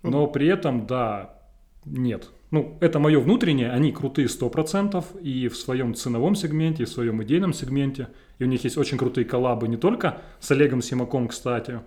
[0.04, 1.40] Но при этом, да,
[1.84, 2.30] нет.
[2.50, 7.22] Ну, это мое внутреннее, они крутые 100% и в своем ценовом сегменте, и в своем
[7.22, 8.08] идейном сегменте.
[8.38, 11.80] И у них есть очень крутые коллабы не только с Олегом Симаком, кстати,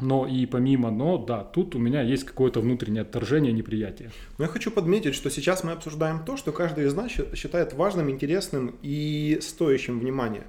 [0.00, 4.12] но и помимо, но да, тут у меня есть какое-то внутреннее отторжение, неприятие.
[4.38, 8.08] Но я хочу подметить, что сейчас мы обсуждаем то, что каждый из нас считает важным,
[8.08, 10.46] интересным и стоящим внимания.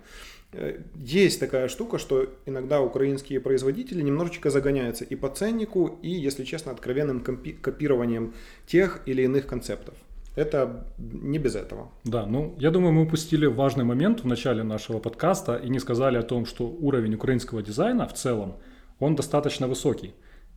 [0.51, 6.43] Э, есть такая штука, что иногда украинские производители немножечко загоняются и по ценнику, и, если
[6.43, 8.33] честно, откровенным копированием
[8.65, 9.93] тех или иных концептов.
[10.35, 11.89] Это не без этого.
[12.05, 16.17] Да, ну, я думаю, мы упустили важный момент в начале нашего подкаста и не сказали
[16.17, 18.55] о том, что уровень украинского дизайна в целом,
[18.99, 20.13] он достаточно высокий.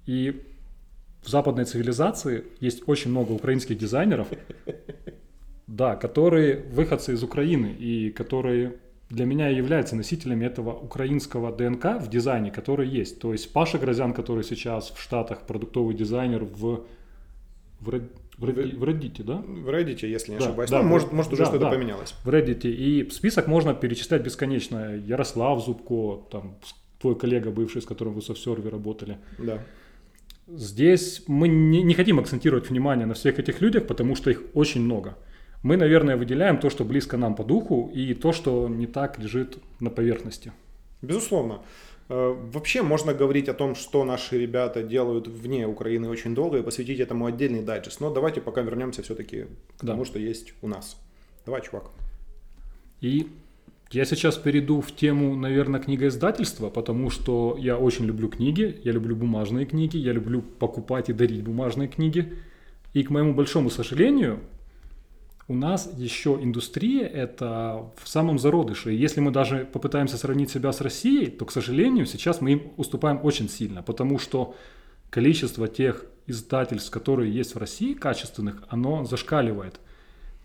[0.06, 0.42] И
[1.22, 4.28] в западной цивилизации есть очень много украинских дизайнеров,
[5.66, 8.74] да, которые выходцы из Украины и которые
[9.12, 13.20] для меня являются носителями этого украинского ДНК в дизайне, который есть.
[13.20, 16.84] То есть Паша Грозян, который сейчас в Штатах продуктовый дизайнер в,
[17.80, 18.00] в, в,
[18.38, 19.36] в Reddit, да?
[19.36, 20.70] В Reddit, если не да, ошибаюсь.
[20.70, 22.14] Да, ну, может, может уже да, что-то да, поменялось.
[22.24, 22.62] В Reddit.
[22.62, 24.96] И список можно перечислять бесконечно.
[24.96, 26.56] Ярослав Зубко, там,
[26.98, 29.18] твой коллега бывший, с которым вы в софсерве работали.
[29.36, 29.58] Да.
[30.48, 34.80] Здесь мы не, не хотим акцентировать внимание на всех этих людях, потому что их очень
[34.80, 35.18] много
[35.62, 39.58] мы, наверное, выделяем то, что близко нам по духу, и то, что не так лежит
[39.80, 40.52] на поверхности.
[41.02, 41.60] Безусловно.
[42.08, 46.62] Э, вообще можно говорить о том, что наши ребята делают вне Украины очень долго и
[46.62, 48.00] посвятить этому отдельный дайджест.
[48.00, 49.46] Но давайте пока вернемся все-таки
[49.78, 49.92] к да.
[49.92, 50.96] тому, что есть у нас.
[51.46, 51.90] Давай, чувак.
[53.00, 53.28] И
[53.90, 59.14] я сейчас перейду в тему, наверное, книгоиздательства, потому что я очень люблю книги, я люблю
[59.14, 62.32] бумажные книги, я люблю покупать и дарить бумажные книги.
[62.94, 64.40] И к моему большому сожалению,
[65.52, 68.94] у нас еще индустрия это в самом зародыше.
[68.94, 72.62] И если мы даже попытаемся сравнить себя с Россией, то, к сожалению, сейчас мы им
[72.78, 74.54] уступаем очень сильно, потому что
[75.10, 79.78] количество тех издательств, которые есть в России, качественных, оно зашкаливает.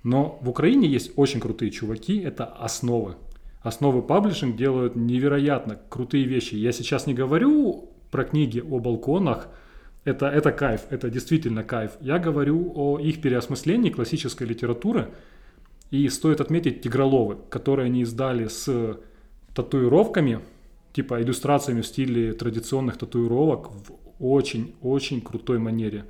[0.03, 3.15] Но в Украине есть очень крутые чуваки, это основы.
[3.61, 6.55] Основы паблишинг делают невероятно крутые вещи.
[6.55, 9.47] Я сейчас не говорю про книги о балконах,
[10.07, 11.91] это, это кайф, это действительно кайф.
[11.99, 15.09] Я говорю о их переосмыслении классической литературы.
[15.91, 18.97] И стоит отметить Тигроловы, которые они издали с
[19.53, 20.39] татуировками,
[20.93, 26.05] типа иллюстрациями в стиле традиционных татуировок в очень-очень крутой манере.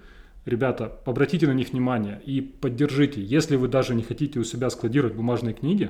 [0.46, 3.22] Ребята, обратите на них внимание и поддержите.
[3.22, 5.90] Если вы даже не хотите у себя складировать бумажные книги,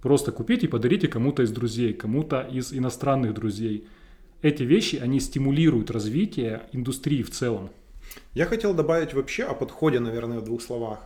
[0.00, 3.88] просто купите и подарите кому-то из друзей, кому-то из иностранных друзей–
[4.42, 7.70] эти вещи, они стимулируют развитие индустрии в целом.
[8.34, 11.00] Я хотел добавить вообще о подходе, наверное, в двух словах,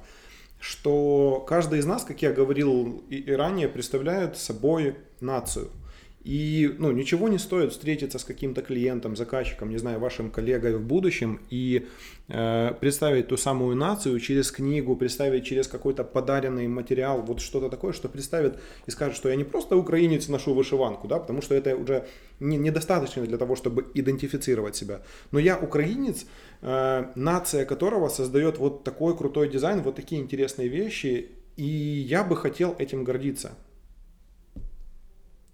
[0.61, 5.71] что каждый из нас, как я говорил и, ранее, представляет собой нацию–
[6.25, 10.81] и ну, ничего не стоит встретиться с каким-то клиентом, заказчиком, не знаю, вашим коллегой в
[10.81, 11.89] будущем и
[12.29, 17.93] э, представить ту самую нацию через книгу, представить через какой-то подаренный материал, вот что-то такое,
[17.93, 21.75] что представит и скажет, что я не просто украинец ношу вышиванку, да, потому что это
[21.75, 22.07] уже
[22.39, 25.03] не, недостаточно для того, чтобы идентифицировать себя.
[25.33, 26.27] Но я украинец,
[26.61, 32.37] э, нация которого создает вот такой крутой дизайн, вот такие интересные вещи, и я бы
[32.37, 33.57] хотел этим гордиться.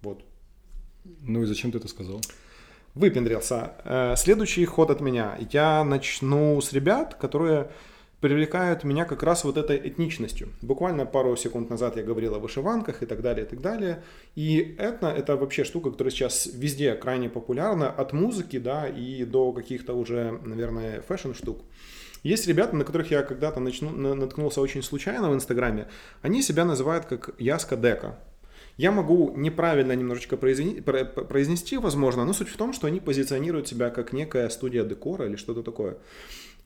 [0.03, 0.23] Вот.
[1.29, 2.21] Ну и зачем ты это сказал?
[2.95, 3.73] Выпендрился.
[3.85, 5.37] Э, следующий ход от меня.
[5.51, 7.69] Я начну с ребят, которые
[8.19, 10.49] привлекают меня как раз вот этой этничностью.
[10.61, 14.03] Буквально пару секунд назад я говорил о вышиванках и так далее, и так далее.
[14.35, 19.53] И этно— это вообще штука, которая сейчас везде крайне популярна, от музыки, да, и до
[19.53, 21.59] каких-то уже, наверное, фэшн-штук.
[22.23, 25.87] Есть ребята, на которых я когда-то начну, наткнулся очень случайно в Инстаграме.
[26.21, 28.17] Они себя называют как Yaska Deco.
[28.79, 34.13] Я могу неправильно немножечко произнести, возможно, но суть в том, что они позиционируют себя как
[34.13, 35.97] некая студия декора или что-то такое.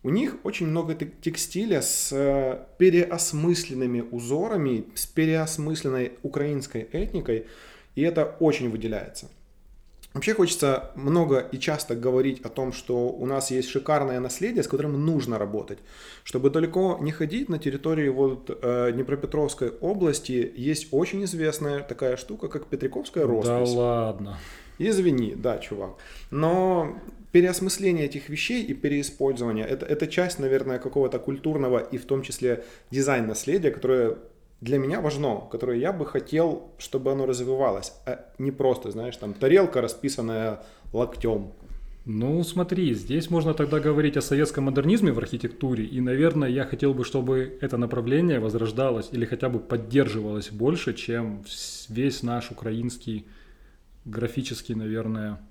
[0.04, 7.48] У них очень много текстиля с э, переосмысленными узорами, с переосмысленной украинской этникой,
[7.96, 9.32] и это очень выделяется.
[10.14, 14.68] Вообще хочется много и часто говорить о том, что у нас есть шикарное наследие, с
[14.68, 15.80] которым нужно работать.
[16.24, 22.48] Чтобы далеко не ходить, на территории вот э, Днепропетровской области есть очень известная такая штука,
[22.48, 23.74] как Петриковская роспись.
[23.74, 24.38] Да ладно.
[24.78, 25.96] Извини, да, чувак.
[26.30, 26.96] Но
[27.32, 32.64] переосмысление этих вещей и переиспользование это, это часть, наверное, какого-то культурного и в том числе
[32.92, 34.18] дизайн-наследия, которое
[34.64, 39.34] для меня важно, которое я бы хотел, чтобы оно развивалось, а не просто, знаешь, там
[39.34, 41.52] тарелка, расписанная локтем.
[42.06, 46.94] Ну, смотри, здесь можно тогда говорить о советском модернизме в архитектуре, и, наверное, я хотел
[46.94, 51.44] бы, чтобы это направление возрождалось или хотя бы поддерживалось больше, чем
[51.90, 53.26] весь наш украинский
[54.06, 55.42] графический, наверное,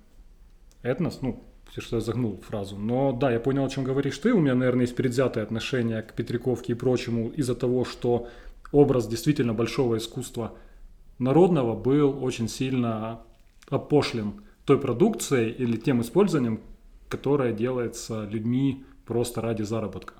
[0.83, 1.45] этнос, ну,
[1.77, 2.77] что я загнул фразу.
[2.77, 4.33] Но да, я понял, о чем говоришь ты.
[4.33, 8.29] У меня, наверное, есть предвзятое отношение к Петриковке и прочему из-за того, что
[8.73, 10.53] образ действительно большого искусства
[11.19, 13.21] народного был очень сильно
[13.69, 16.61] опошлен той продукцией или тем использованием,
[17.09, 20.15] которое делается людьми просто ради заработка.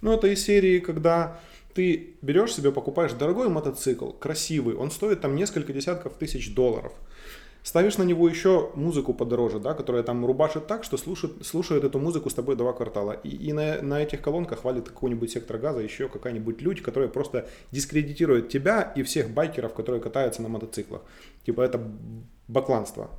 [0.00, 1.40] Ну, это из серии, когда
[1.76, 6.92] ты берешь себе, покупаешь дорогой мотоцикл, красивый, он стоит там несколько десятков тысяч долларов.
[7.62, 11.98] Ставишь на него еще музыку подороже, да, которая там рубашит так, что слушает, слушает эту
[11.98, 13.12] музыку с тобой два квартала.
[13.12, 17.48] И, и на, на этих колонках валит какой-нибудь сектор газа, еще какая-нибудь людь, которая просто
[17.72, 21.02] дискредитирует тебя и всех байкеров, которые катаются на мотоциклах.
[21.44, 21.82] Типа это
[22.46, 23.10] бакланство.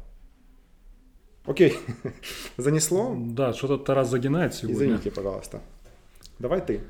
[1.45, 1.77] Окей,
[2.57, 3.15] занесло?
[3.17, 4.75] Да, что-то Тарас загинает сегодня.
[4.75, 5.61] Извините, пожалуйста.
[6.39, 6.81] Давай ты.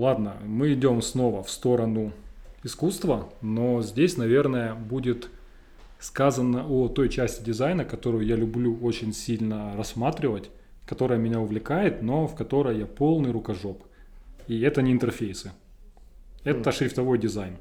[0.00, 2.14] Ладно, мы идем снова в сторону
[2.64, 5.28] искусства, но здесь, наверное, будет
[5.98, 10.48] сказано о той части дизайна, которую я люблю очень сильно рассматривать,
[10.86, 13.84] которая меня увлекает, но в которой я полный рукожоп.
[14.46, 15.52] И это не интерфейсы.
[16.44, 16.72] Это mm.
[16.72, 17.58] шрифтовой дизайн.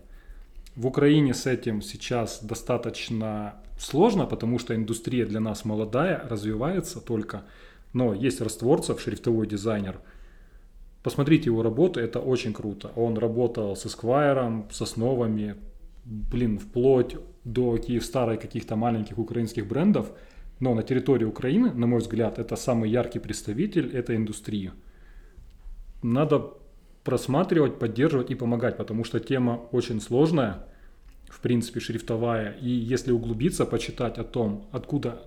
[0.78, 7.44] В Украине с этим сейчас достаточно сложно, потому что индустрия для нас молодая, развивается только.
[7.92, 10.00] Но есть растворцев, шрифтовой дизайнер.
[11.04, 12.92] Посмотрите его работу, это очень круто.
[12.96, 15.56] Он работал с Esquire, с основами,
[16.06, 20.12] блин, вплоть до Киевстара и каких-то маленьких украинских брендов,
[20.60, 24.72] но на территории Украины, на мой взгляд, это самый яркий представитель этой индустрии.
[26.04, 26.54] Надо
[27.06, 30.66] просматривать, поддерживать и помогать, потому что тема очень сложная,
[31.30, 32.58] в принципе, шрифтовая.
[32.62, 35.22] И если углубиться, почитать о том, откуда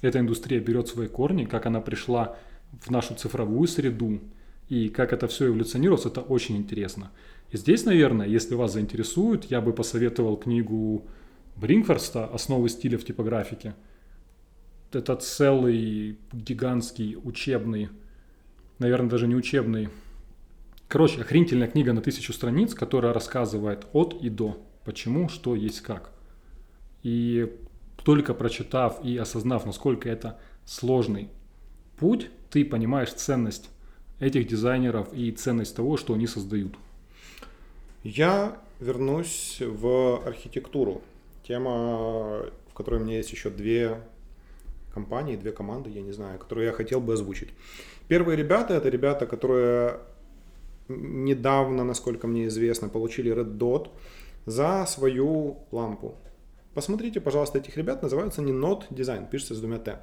[0.00, 2.36] эта индустрия берет свои корни, как она пришла
[2.80, 4.20] в нашу цифровую среду
[4.68, 7.10] и как это все эволюционировалось, это очень интересно.
[7.50, 11.06] И здесь, наверное, если вас заинтересует, я бы посоветовал книгу
[11.56, 13.74] Брингфорста «Основы стиля в типографике».
[14.92, 17.88] Это целый гигантский учебный,
[18.78, 19.88] наверное, даже не учебный,
[20.88, 26.12] короче, охренительная книга на тысячу страниц, которая рассказывает от и до, почему, что есть как.
[27.02, 27.50] И
[28.04, 31.28] только прочитав и осознав, насколько это сложный
[31.98, 33.70] путь, ты понимаешь ценность
[34.20, 36.74] этих дизайнеров и ценность того, что они создают.
[38.02, 41.02] Я вернусь в архитектуру.
[41.46, 44.00] Тема, в которой у меня есть еще две
[44.92, 47.50] компании, две команды, я не знаю, которые я хотел бы озвучить.
[48.08, 50.00] Первые ребята, это ребята, которые
[50.88, 53.88] недавно, насколько мне известно, получили Red Dot
[54.46, 56.16] за свою лампу.
[56.74, 59.98] Посмотрите, пожалуйста, этих ребят, называются не Node Design, пишется с двумя Т.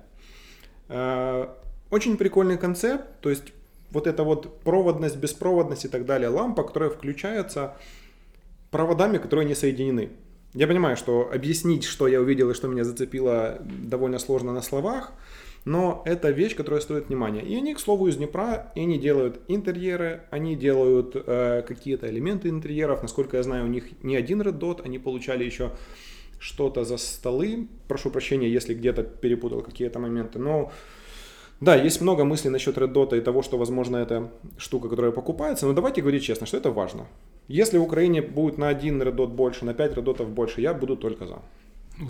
[0.89, 1.47] Э,
[1.89, 3.54] очень прикольный концепт, то есть
[3.95, 7.75] вот эта вот проводность, беспроводность и так далее, лампа, которая включается
[8.69, 10.10] проводами, которые не соединены.
[10.53, 15.13] Я понимаю, что объяснить, что я увидел и что меня зацепило, довольно сложно на словах,
[15.63, 17.41] но это вещь, которая стоит внимания.
[17.41, 22.49] И они, к слову, из Днепра, и они делают интерьеры, они делают э, какие-то элементы
[22.49, 23.01] интерьеров.
[23.01, 25.71] Насколько я знаю, у них не один Red Dot, они получали еще
[26.39, 27.67] что-то за столы.
[27.88, 30.38] Прошу прощения, если где-то перепутал какие-то моменты.
[30.38, 30.71] Но
[31.62, 35.65] да, есть много мыслей насчет Red Dot и того, что, возможно, это штука, которая покупается,
[35.65, 37.08] но давайте говорить честно, что это важно.
[37.48, 40.74] Если в Украине будет на один Red Dot больше, на 5 Red Dot больше, я
[40.74, 41.41] буду только за.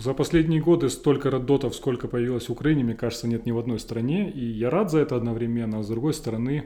[0.00, 3.78] За последние годы столько Red сколько появилось в Украине, мне кажется, нет ни в одной
[3.78, 4.30] стране.
[4.30, 6.64] И я рад за это одновременно, а с другой стороны,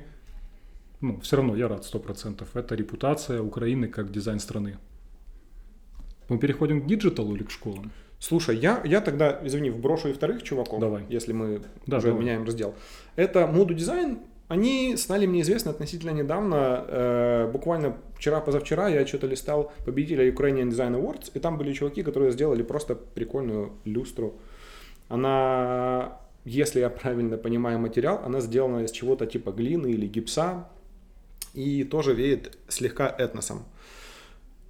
[1.03, 2.47] ну, все равно я рад 100%.
[2.55, 4.79] Это репутация Украины как дизайн страны.
[6.31, 7.91] Мы переходим к диджиталу или к школам?
[8.21, 11.05] Слушай, я, я тогда, извини, вброшу и вторых чуваков, Давай.
[11.09, 12.23] если мы Да, уже давай.
[12.23, 12.75] меняем раздел.
[13.17, 14.19] Это Mood Design.
[14.49, 16.85] Они стали мне известны относительно недавно.
[16.89, 22.31] Э, буквально вчера-позавчера я что-то листал победителя Ukrainian Design Awards, и там были чуваки, которые
[22.33, 24.35] сделали просто прикольную люстру.
[25.09, 30.69] Она, если я правильно понимаю материал, она сделана из чего-то типа глины или гипса,
[31.55, 33.65] и тоже веет слегка этносом.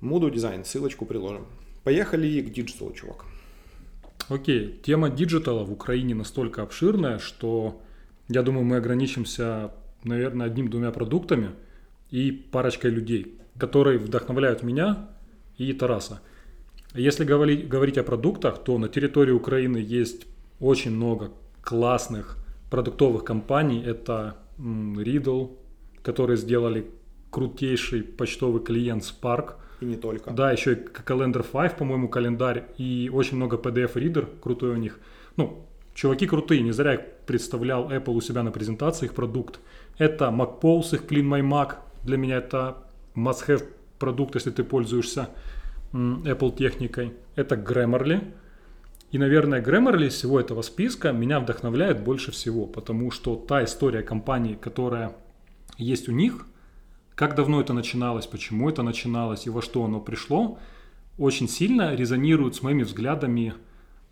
[0.03, 1.47] Mood Design, ссылочку приложим.
[1.85, 3.25] Поехали к диджиталу, чувак.
[4.31, 7.83] Окей, тема диджитала в Украине настолько обширная, что
[8.29, 9.73] я думаю, мы ограничимся,
[10.05, 11.51] наверное, одним-двумя продуктами
[12.13, 15.09] и парочкой людей, которые вдохновляют меня
[15.59, 16.21] и Тараса.
[16.95, 20.29] Если говорить, говорить о продуктах, то на территории Украины есть
[20.61, 22.37] очень много классных
[22.71, 23.83] продуктовых компаний.
[23.85, 25.57] Это Riddle,
[26.05, 26.89] которые сделали
[27.33, 30.31] крутейший почтовый клиент Spark– И не только.
[30.31, 34.99] да, еще и Calendar 5, по-моему, календарь, и очень много PDF-ридер крутой у них.
[35.37, 35.65] Ну,
[35.95, 39.61] чуваки крутые, не зря я представлял Apple у себя на презентации их продукт.
[39.99, 42.79] Это MacPose, их Clean My Mac, для меня это
[43.15, 43.65] must-have
[43.99, 45.29] продукт, если ты пользуешься
[45.93, 47.13] Apple техникой.
[47.37, 48.33] Это Grammarly.
[49.13, 54.03] И, наверное, Grammarly из всего этого списка меня вдохновляет больше всего, потому что та история
[54.03, 55.13] компании, которая
[55.79, 56.47] есть у них,
[57.21, 60.59] как давно это начиналось, почему это начиналось и во что оно пришло,
[61.19, 63.53] очень сильно резонирует с моими взглядами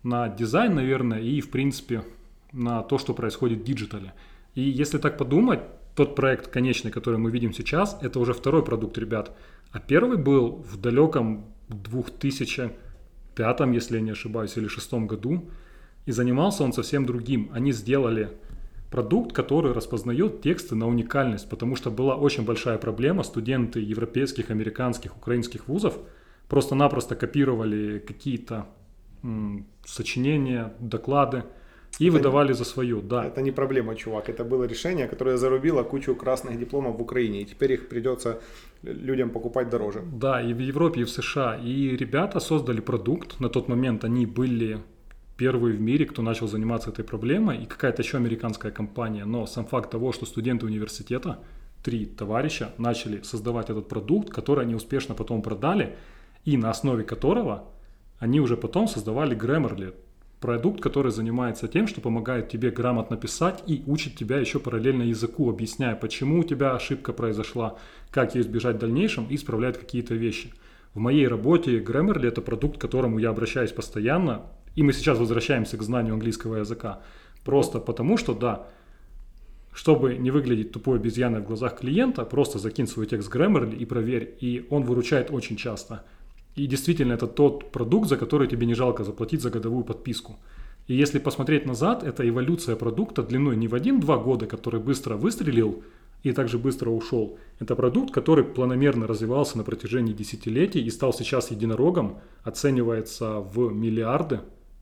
[0.03, 2.03] на дизайн, наверное, и, в принципе,
[2.51, 4.13] на то, что происходит в диджитале.
[4.53, 5.61] И если так подумать,
[5.95, 9.35] тот проект конечный, который мы видим сейчас, это уже второй продукт, ребят.
[9.71, 15.49] А первый был в далеком 2005, если я не ошибаюсь, или шестом году.
[16.05, 17.49] И занимался он совсем другим.
[17.53, 18.29] Они сделали
[18.91, 23.23] продукт, который распознает тексты на уникальность, потому что была очень большая проблема.
[23.23, 25.93] Студенты европейских, американских, украинских вузов
[26.47, 28.65] просто-напросто копировали какие-то
[29.23, 31.43] м, сочинения, доклады
[31.99, 33.01] и Это- выдавали за свое.
[33.01, 34.29] Да, Это не проблема, чувак.
[34.29, 37.41] Это было решение, которое зарубило кучу красных дипломов в Украине.
[37.41, 38.39] И теперь их придется
[38.83, 40.01] людям покупать дороже.
[40.13, 41.57] Да, и в Европе, и в США.
[41.57, 43.39] И ребята создали продукт.
[43.41, 44.77] На тот момент они были
[45.39, 49.23] первые в мире, кто начал заниматься этой проблемой, и какая-то еще американская компания.
[49.23, 51.39] Но сам факт того, что студенты университета,
[51.81, 55.95] три товарища, начали создавать этот продукт, который они успешно потом продали,
[56.43, 57.63] и на основе которого
[58.19, 59.93] они уже потом создавали Grammarly,
[60.41, 65.49] продукт, который занимается тем, что помогает тебе грамотно писать и учит тебя еще параллельно языку,
[65.49, 67.77] объясняя, почему у тебя ошибка произошла,
[68.11, 70.51] как ее избежать в дальнейшем и исправляет какие-то вещи.
[70.93, 74.41] В моей работе Grammarly это продукт, к которому я обращаюсь постоянно,
[74.79, 77.01] и мы сейчас возвращаемся к знанию английского языка.
[77.43, 78.65] Просто потому, что да,
[79.73, 84.37] чтобы не выглядеть тупой обезьяной в глазах клиента, просто закинь свой текст Grammarly и проверь,
[84.39, 86.05] и он выручает очень часто.
[86.55, 90.39] И действительно, это тот продукт, за который тебе не жалко заплатить за годовую подписку.
[90.87, 95.83] И если посмотреть назад, это эволюция продукта длиной не в один-два года, который быстро выстрелил
[96.23, 97.37] и также быстро ушел.
[97.59, 104.39] Это продукт, который планомерно развивался на протяжении десятилетий и стал сейчас единорогом, оценивается в миллиарды.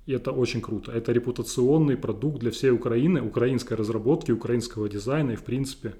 [0.07, 0.91] И это очень круто.
[0.93, 5.95] Это репутационный продукт для всей Украины, украинской разработки, украинского дизайна и, в принципе,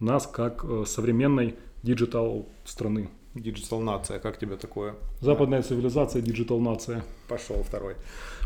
[0.00, 1.54] нас как э, современной
[1.84, 3.08] диджитал страны.
[3.34, 4.96] Диджитал нация, как тебе такое?
[5.20, 7.04] Западная цивилизация, диджитал нация.
[7.28, 7.94] Пошел второй.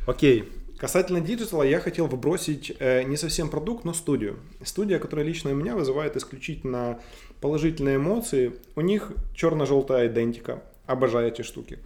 [0.06, 0.44] Окей.
[0.76, 4.36] Касательно диджитала, я хотел вбросить э, не совсем продукт, но студию.
[4.62, 7.00] Студия, которая лично у меня вызывает исключительно
[7.40, 8.52] положительные эмоции.
[8.76, 10.62] У них черно-желтая идентика.
[10.86, 11.78] Обожаю эти штуки.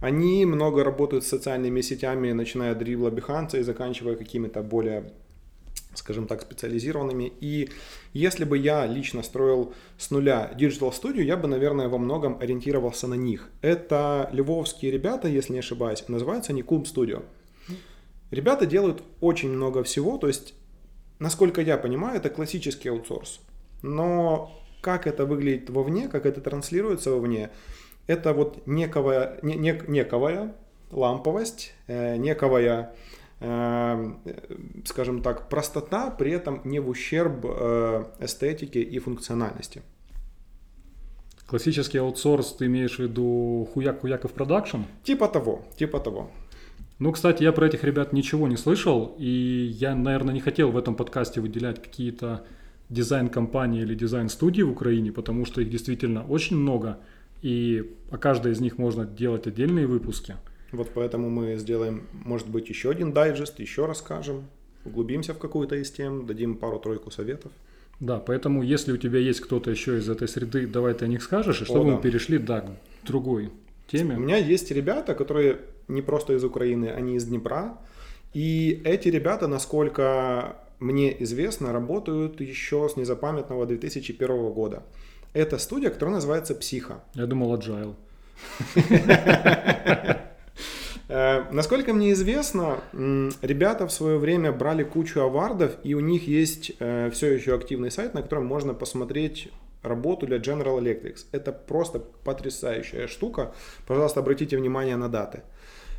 [0.00, 5.12] Они много работают с социальными сетями, начиная от дрибла Behance и заканчивая какими-то более
[5.94, 7.32] скажем так, специализированными.
[7.40, 7.70] И
[8.12, 13.06] если бы я лично строил с нуля Digital Studio, я бы, наверное, во многом ориентировался
[13.06, 13.48] на них.
[13.60, 17.24] Это львовские ребята, если не ошибаюсь, называются они Cube Studio.
[18.30, 20.54] Ребята делают очень много всего, то есть,
[21.18, 23.40] насколько я понимаю, это классический аутсорс.
[23.82, 27.50] Но как это выглядит вовне, как это транслируется вовне,
[28.10, 30.52] это вот нековая, не, не, нековая
[30.90, 32.92] ламповость, э, нековая
[33.40, 34.12] э,
[34.84, 39.82] скажем так, простота, при этом не в ущерб э, эстетике и функциональности.
[41.46, 44.82] Классический аутсорс, ты имеешь в виду хуяк-хуяков продакшн?
[45.04, 46.30] Типа того, типа того.
[46.98, 50.76] Ну, кстати, я про этих ребят ничего не слышал, и я, наверное, не хотел в
[50.76, 52.44] этом подкасте выделять какие-то
[52.88, 56.98] дизайн-компании или дизайн-студии в Украине, потому что их действительно очень много,
[57.42, 60.36] и о каждой из них можно делать отдельные выпуски.
[60.72, 64.44] Вот поэтому мы сделаем, может быть, еще один дайджест, еще расскажем,
[64.84, 67.50] углубимся в какую-то из тем, дадим пару-тройку советов.
[67.98, 71.22] Да, поэтому если у тебя есть кто-то еще из этой среды, давай ты о них
[71.22, 71.96] скажешь, и чтобы О, да.
[71.96, 73.50] мы перешли, да, к другой
[73.88, 74.16] теме.
[74.16, 77.78] У меня есть ребята, которые не просто из Украины, они из Днепра.
[78.32, 84.82] И эти ребята, насколько мне известно, работают еще с незапамятного 2001 года.
[85.32, 87.02] Это студия, которая называется «Психа».
[87.14, 87.94] Я думал, agile.
[91.12, 96.76] Э, Насколько мне известно, ребята в свое время брали кучу авардов, и у них есть
[96.76, 99.48] все еще активный сайт, на котором можно посмотреть
[99.82, 101.16] работу для General Electric.
[101.32, 103.52] Это просто потрясающая штука.
[103.86, 105.42] Пожалуйста, обратите внимание на даты.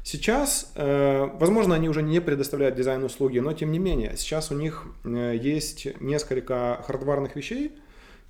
[0.04, 4.86] Сейчас, э, возможно, они уже не предоставляют дизайн-услуги, но тем не менее, сейчас у них
[5.04, 7.72] э, есть несколько хардварных вещей,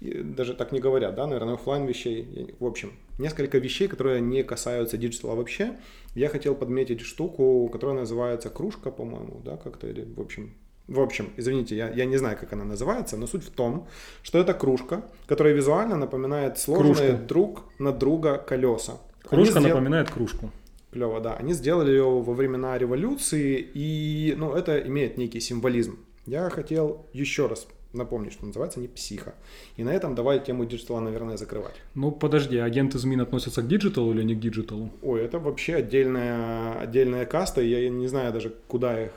[0.02, 2.56] и даже так не говорят, да, наверное, оффлайн вещей.
[2.60, 5.78] В общем, несколько вещей, которые не касаются диджитала вообще.
[6.16, 10.54] Я хотел подметить штуку, которая называется кружка, по-моему, да, как-то, или, в общем,
[10.88, 13.88] в общем, извините, я, я не знаю, как она называется, но суть в том,
[14.24, 17.28] что это кружка, которая визуально напоминает сложные Кружка.
[17.28, 18.94] друг на друга колеса.
[19.30, 20.52] Они Кружка сдел- напоминает кружку.
[20.92, 21.36] Клево, да.
[21.36, 26.00] Они сделали ее во времена революции, и ну, это имеет некий символизм.
[26.26, 29.34] Я хотел еще раз напомнить, что называется не психа.
[29.78, 31.76] И на этом давай тему диджитала, наверное, закрывать.
[31.96, 34.92] Ну, подожди, агенты змін относятся к диджиталу или не к диджиталу?
[35.02, 39.12] Ой, это вообще отдельная, отдельная каста, я не знаю даже, куда их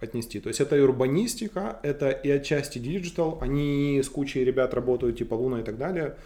[0.00, 0.40] отнести.
[0.40, 5.34] То есть это и урбанистика, это и отчасти диджитал, они с кучей ребят работают, типа
[5.34, 6.16] Луна и так далее.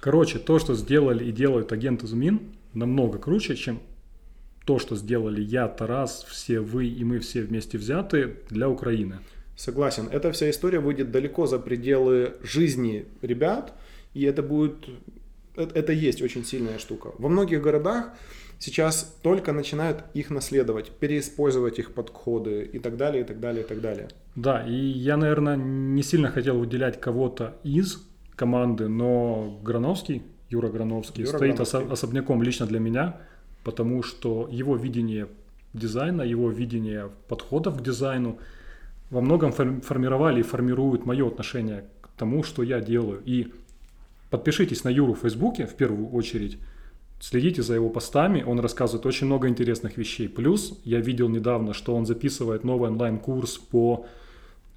[0.00, 2.40] Короче, то, что сделали и делают агенты ЗМИН,
[2.72, 3.80] намного круче, чем
[4.64, 9.18] то, что сделали я, Тарас, все вы и мы все вместе взяты для Украины.
[9.60, 13.74] Согласен, эта вся история выйдет далеко за пределы жизни ребят,
[14.14, 14.88] и это будет,
[15.54, 17.10] это, это есть очень сильная штука.
[17.18, 18.08] Во многих городах
[18.58, 23.66] сейчас только начинают их наследовать, переиспользовать их подходы и так далее, и так далее, и
[23.66, 24.08] так далее.
[24.34, 28.02] Да, и я, наверное, не сильно хотел выделять кого-то из
[28.36, 31.80] команды, но Грановский, Юра Грановский, Юра стоит Грановский.
[31.80, 33.20] осо- особняком лично для меня,
[33.62, 35.26] потому что его видение
[35.74, 38.38] дизайна, его видение подходов к дизайну
[39.10, 43.20] во многом фор- формировали и формируют мое отношение к тому, что я делаю.
[43.24, 43.52] И
[44.30, 46.58] подпишитесь на Юру в Фейсбуке в первую очередь,
[47.20, 50.28] следите за его постами, он рассказывает очень много интересных вещей.
[50.28, 54.06] Плюс я видел недавно, что он записывает новый онлайн-курс по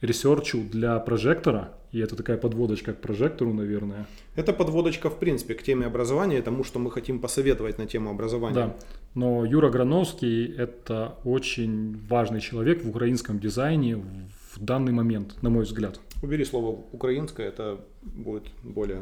[0.03, 4.05] ресерчу для Projector а, и это такая подводочка к Projector у, наверное.
[4.35, 8.55] Это подводочка, в принципе, к теме образования, тому, что мы хотим посоветовать на тему образования.
[8.55, 8.75] Да.
[9.15, 15.63] Но Юра Грановский– это очень важный человек в украинском дизайне в данный момент, на мой
[15.63, 15.99] взгляд.
[16.21, 19.01] Убери слово украинское, это будет более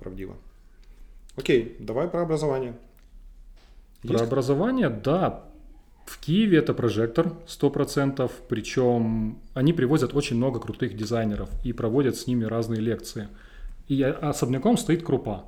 [0.00, 0.34] правдиво.
[1.36, 2.74] Окей, давай про образование.
[4.02, 4.24] Про Есть?
[4.24, 5.44] образование, да.
[6.10, 12.26] В Киеве это прожектор 100%, причем они привозят очень много крутых дизайнеров и проводят с
[12.26, 13.28] ними разные лекции.
[13.86, 15.44] И особняком стоит Крупа.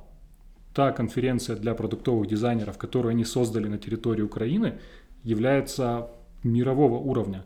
[0.73, 4.79] Та конференция для продуктовых дизайнеров, которую они создали на территории Украины,
[5.23, 6.07] является
[6.43, 7.43] мирового уровня.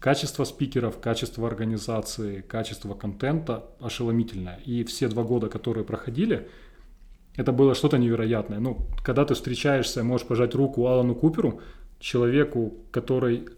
[0.00, 4.58] Качество спикеров, качество организации, качество контента ошеломительное.
[4.64, 6.48] И все два года, которые проходили,
[7.36, 8.58] это было что-то невероятное.
[8.58, 11.60] Ну, когда ты встречаешься, можешь пожать руку Алану Куперу,
[12.00, 13.48] человеку, который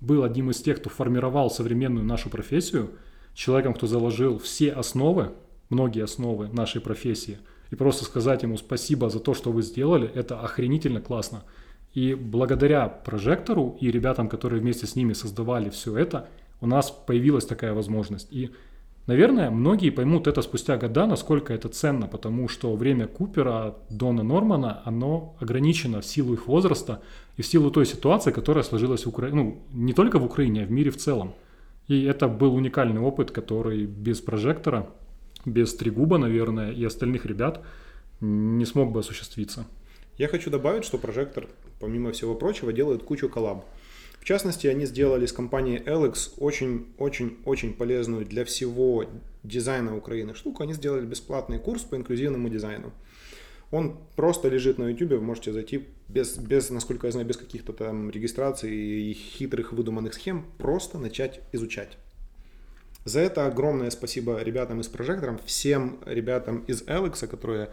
[0.00, 2.90] был одним из тех, кто формировал современную нашу профессию,
[3.34, 5.32] человеком, кто заложил все основы,
[5.70, 7.38] многие основы нашей профессии,
[7.70, 11.42] и просто сказать ему спасибо за то, что вы сделали, это охренительно классно.
[11.94, 16.28] И благодаря прожектору и ребятам, которые вместе с ними создавали все это,
[16.60, 18.28] у нас появилась такая возможность.
[18.30, 18.50] И
[19.06, 24.80] Наверное, многие поймут это спустя года, насколько это ценно, потому что время Купера, Дона Нормана,
[24.86, 27.02] оно ограничено в силу их возраста
[27.36, 30.66] и в силу той ситуации, которая сложилась в Украине, ну, не только в Украине, а
[30.66, 31.34] в мире в целом.
[31.86, 34.88] И это был уникальный опыт, который без прожектора,
[35.44, 37.62] без Тригуба, наверное, и остальных ребят
[38.22, 39.66] не смог бы осуществиться.
[40.16, 41.46] Я хочу добавить, что прожектор,
[41.78, 43.66] помимо всего прочего, делает кучу коллаб.
[44.24, 49.04] В частности, они сделали с компанией Alex очень-очень-очень полезную для всего
[49.42, 50.62] дизайна Украины штуку.
[50.62, 52.90] Они сделали бесплатный курс по инклюзивному дизайну.
[53.70, 57.74] Он просто лежит на YouTube, вы можете зайти без, без, насколько я знаю, без каких-то
[57.74, 61.98] там регистраций и хитрых выдуманных схем, просто начать изучать.
[63.04, 67.68] За это огромное спасибо ребятам из Прожектором, всем ребятам из Alex, которые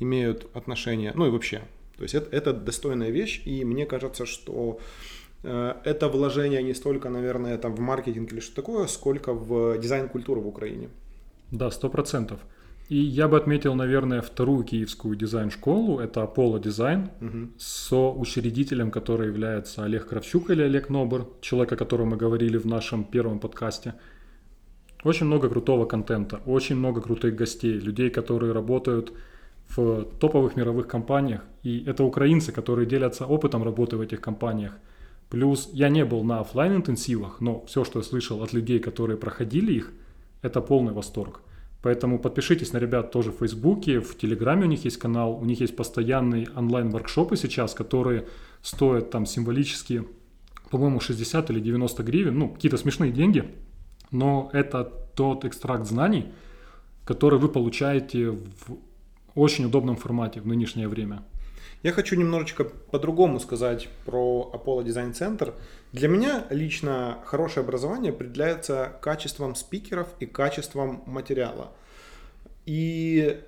[0.00, 1.62] имеют отношение, ну и вообще.
[1.96, 4.80] То есть это, это достойная вещь, и мне кажется, что
[5.44, 10.40] это вложение не столько, наверное, там в маркетинг или что такое, сколько в дизайн культуры
[10.40, 10.88] в Украине.
[11.50, 12.38] Да, сто процентов.
[12.90, 17.52] И я бы отметил, наверное, вторую киевскую дизайн-школу, это Apollo Design, Мгм.
[17.58, 22.66] со учредителем, который является Олег Кравчук или Олег Нобр, человек, о котором мы говорили в
[22.66, 23.94] нашем первом подкасте.
[25.04, 29.12] Очень много крутого контента, очень много крутых гостей, людей, которые работают
[29.76, 31.40] в топовых мировых компаниях.
[31.62, 34.72] И это украинцы, которые делятся опытом работы в этих компаниях.
[35.30, 39.16] Плюс я не был на офлайн интенсивах, но все, что я слышал от людей, которые
[39.16, 39.92] проходили их,
[40.42, 41.40] это полный восторг.
[41.82, 45.60] Поэтому подпишитесь на ребят тоже в Фейсбуке, в Телеграме у них есть канал, у них
[45.60, 48.26] есть постоянные онлайн-воркшопы сейчас, которые
[48.62, 50.04] стоят там символически,
[50.70, 53.44] по-моему, 60 или 90 гривен, ну, какие-то смешные деньги,
[54.10, 56.32] но это тот экстракт знаний,
[57.04, 58.78] который вы получаете в
[59.34, 61.22] очень удобном формате в нынешнее время.
[61.84, 65.52] Я хочу немножечко по-другому сказать про Apollo Design Center.
[65.92, 71.72] Для меня лично хорошее образование определяется качеством спикеров и качеством материала.
[72.64, 73.38] И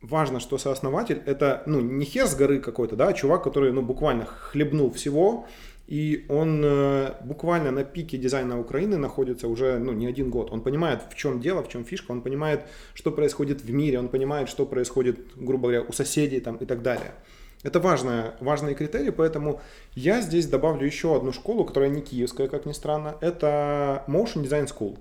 [0.00, 3.82] важно, что сооснователь это ну, не хер с горы какой-то, да, а чувак, который ну,
[3.82, 5.46] буквально хлебнул всего,
[5.86, 10.50] и он э, буквально на пике дизайна Украины находится уже ну, не один год.
[10.50, 12.62] Он понимает, в чем дело, в чем фишка, он понимает,
[12.94, 16.80] что происходит в мире, он понимает, что происходит, грубо говоря, у соседей там, и так
[16.80, 17.12] далее.
[17.66, 19.60] Это важное, важные критерии, поэтому
[19.96, 23.16] я здесь добавлю еще одну школу, которая не киевская, как ни странно.
[23.20, 25.00] Это Motion Design School.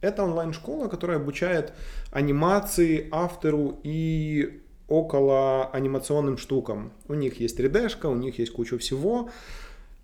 [0.00, 1.72] Это онлайн-школа, которая обучает
[2.12, 6.92] анимации, автору и около анимационным штукам.
[7.08, 9.28] У них есть 3D-шка, у них есть куча всего.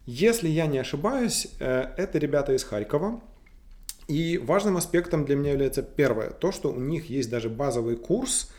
[0.04, 3.20] Если я не ошибаюсь, э, это ребята из Харькова.
[4.08, 8.50] И важным аспектом для меня является первое, то, что у них есть даже базовый курс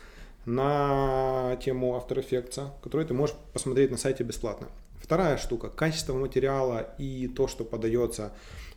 [0.44, 4.68] на тему After Effects, который ты можешь посмотреть на сайте бесплатно.
[5.00, 8.32] Вторая штука, качество материала и то, что подается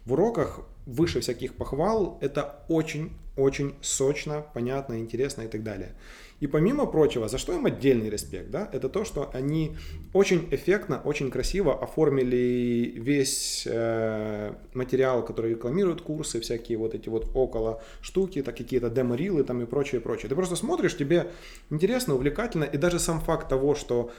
[0.05, 2.63] в уроках, выше всяких похвал, это
[3.35, 5.93] очень-очень сочно, понятно, интересно и так далее.
[6.41, 9.77] И помимо прочего, за что им отдельный респект, да, это то, что они
[10.13, 17.31] очень эффектно, очень красиво оформили весь э, материал, который рекламируют курсы, всякие вот эти вот
[17.33, 20.29] около штуки, так какие-то демо-рилы там и прочее, прочее.
[20.29, 21.31] Ты просто смотришь, тебе
[21.69, 24.11] интересно, увлекательно, и даже сам факт того, что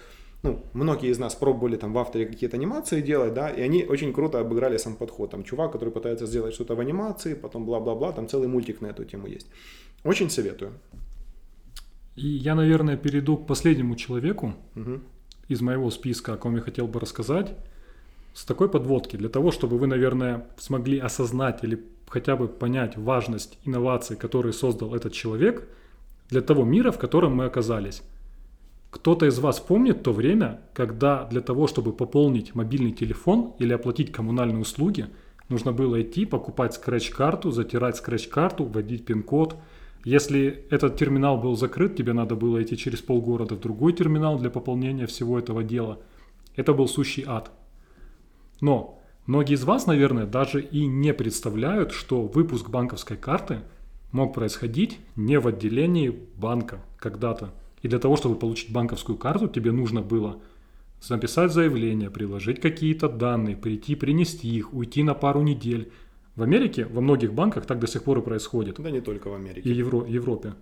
[0.46, 4.12] ну, многие из нас пробовали там в авторе какие-то анимации делать, да, и они очень
[4.12, 5.30] круто обыграли сам подход.
[5.30, 9.04] Там чувак, который пытается сделать что-то в анимации, потом бла-бла-бла, там целый мультик на эту
[9.04, 9.46] тему есть.
[10.04, 10.72] Очень советую.
[12.14, 15.00] И я, наверное, перейду к последнему человеку угу.
[15.48, 17.52] из моего списка, о ком я хотел бы рассказать,
[18.32, 23.58] с такой подводки, для того, чтобы вы, наверное, смогли осознать или хотя бы понять важность
[23.64, 25.68] инноваций, которые создал этот человек
[26.30, 28.02] для того мира, в котором мы оказались.
[28.90, 34.12] Кто-то из вас помнит то время, когда для того, чтобы пополнить мобильный телефон или оплатить
[34.12, 35.06] коммунальные услуги,
[35.48, 39.56] нужно было идти покупать скретч-карту, затирать скретч-карту, вводить пин-код–
[40.06, 44.50] если этот терминал был закрыт, тебе надо было идти через полгорода в другой терминал для
[44.50, 45.98] пополнения всего этого дела.
[46.54, 47.50] Это был сущий ад.
[48.60, 53.62] Но многие из вас, наверное, даже и не представляют, что выпуск банковской карты
[54.12, 57.52] мог происходить не в отделении банка когда-то.
[57.86, 60.40] И для того, чтобы получить банковскую карту, тебе нужно было
[61.08, 65.92] написать заявление, приложить какие-то данные, прийти, принести их, уйти на пару недель,
[66.34, 68.80] в Америке, во многих банках так до сих пор и происходит.
[68.80, 69.70] Да не только в Америке.
[69.70, 70.54] И Евро, Европе.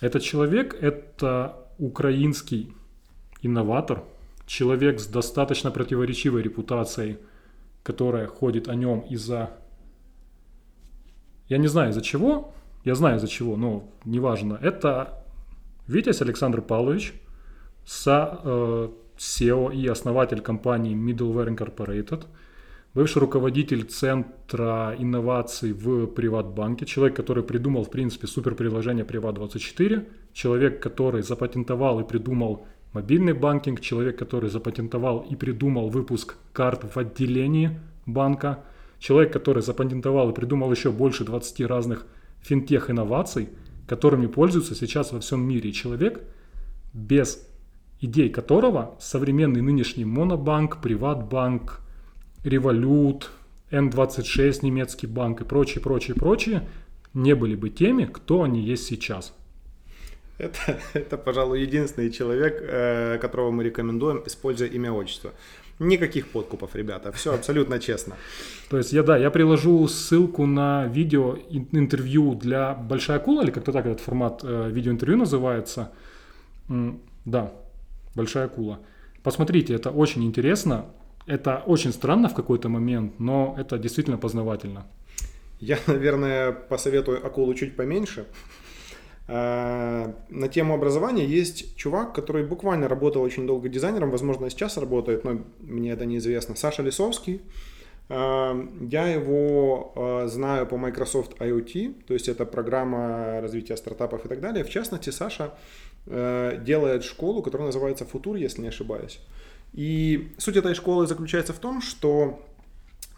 [0.00, 2.72] Этот человек– это украинский
[3.42, 4.04] инноватор,
[4.46, 7.18] человек с достаточно противоречивой репутацией,
[7.82, 9.50] которая ходит о нем из-за...
[11.48, 14.60] Я не знаю из-за чего, я знаю из-за чего, но неважно.
[14.62, 15.25] Это
[15.88, 17.14] Витязь Александр Павлович,
[17.84, 22.24] со, э, SEO и основатель компании Middleware Incorporated–
[22.96, 31.22] бывший руководитель Центра инноваций в Приватбанке, человек, который придумал, в принципе, суперприложение Приват24, человек, который
[31.22, 38.64] запатентовал и придумал мобильный банкинг, человек, который запатентовал и придумал выпуск карт в отделении банка,
[38.98, 42.06] человек, который запатентовал и придумал еще больше 20 разных
[42.40, 43.50] финтех-инноваций,
[43.86, 45.72] которыми пользуются сейчас во всем мире.
[45.72, 46.22] Человек,
[46.92, 47.46] без
[48.00, 51.80] идей которого современный нынешний Монобанк, Приватбанк,
[52.44, 53.24] Revolut,
[53.70, 56.68] N26 немецкий банк и прочие, прочие, прочие
[57.14, 59.34] не были бы теми, кто они есть сейчас.
[60.38, 65.32] Это, это пожалуй, единственный человек, э, которого мы рекомендуем, используя имя отчество.
[65.78, 68.16] Никаких подкупов, ребята, все абсолютно честно.
[68.70, 71.36] То есть я, да, я приложу ссылку на видео
[71.72, 75.92] интервью для Большая акула, или как-то так этот формат э, видеоинтервью называется.
[77.24, 77.52] Да,
[78.14, 78.78] Большая акула.
[79.22, 80.86] Посмотрите, это очень интересно.
[81.26, 84.86] Это очень странно в какой-то момент, но это действительно познавательно.
[85.60, 88.24] Я, наверное, посоветую акулу чуть поменьше.
[89.28, 95.24] А, на тему образования есть чувак, который буквально работал очень долго дизайнером, возможно, сейчас работает,
[95.24, 96.54] но мне это неизвестно.
[96.54, 97.42] Саша Лисовский.
[98.08, 98.54] Э,
[98.88, 104.40] я его э, знаю по Microsoft IoT, то есть это программа развития стартапов и так
[104.40, 104.64] далее.
[104.64, 105.54] В частности, Саша
[106.06, 109.20] э, делает школу, которая называется Futur, если не ошибаюсь.
[109.72, 112.45] И суть этой школы заключается в том, что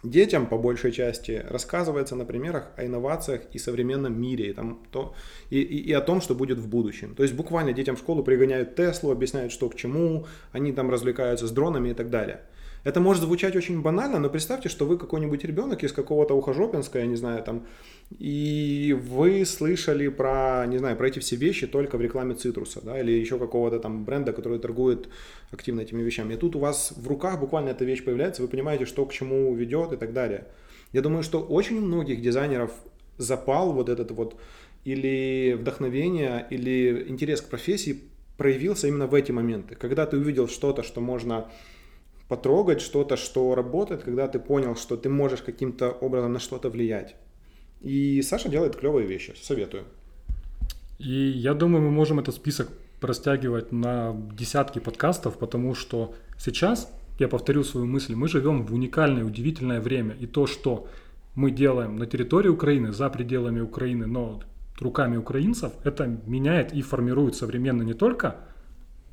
[0.03, 5.13] детям по большей части рассказывается на примерах о инновациях и современном мире и, там, то,
[5.49, 7.15] и, и, и о том, что будет в будущем.
[7.15, 11.47] То есть буквально детям в школу пригоняют Теслу, объясняют, что к чему, они там развлекаются
[11.47, 12.41] с дронами и так далее.
[12.83, 17.05] Это может звучать очень банально, но представьте, что вы какой-нибудь ребенок из какого-то Ухожопинска, я
[17.05, 17.67] не знаю, там,
[18.17, 22.99] и вы слышали про, не знаю, про эти все вещи только в рекламе цитруса, да,
[22.99, 25.09] или еще какого-то там бренда, который торгует
[25.51, 26.35] активно этими вещами.
[26.35, 29.53] И тут у вас в руках буквально эта вещь появляется, вы понимаете, что к чему
[29.53, 30.47] ведет и так далее.
[30.93, 32.71] Я думаю, что очень у многих дизайнеров
[33.17, 34.35] запал вот этот вот
[34.85, 37.99] или вдохновение, или интерес к профессии
[38.37, 39.75] проявился именно в эти моменты.
[39.75, 41.49] Когда ты увидел что-то, что можно
[42.29, 47.15] потрогать что-то, что работает, когда ты понял, что ты можешь каким-то образом на что-то влиять.
[47.81, 49.83] И Саша делает клевые вещи, советую.
[50.99, 52.69] И я думаю, мы можем этот список
[53.01, 59.23] растягивать на десятки подкастов, потому что сейчас, я повторю свою мысль, мы живем в уникальное,
[59.23, 60.15] удивительное время.
[60.19, 60.87] И то, что
[61.35, 64.41] мы делаем на территории Украины, за пределами Украины, но
[64.79, 68.35] руками украинцев, это меняет и формирует современно не только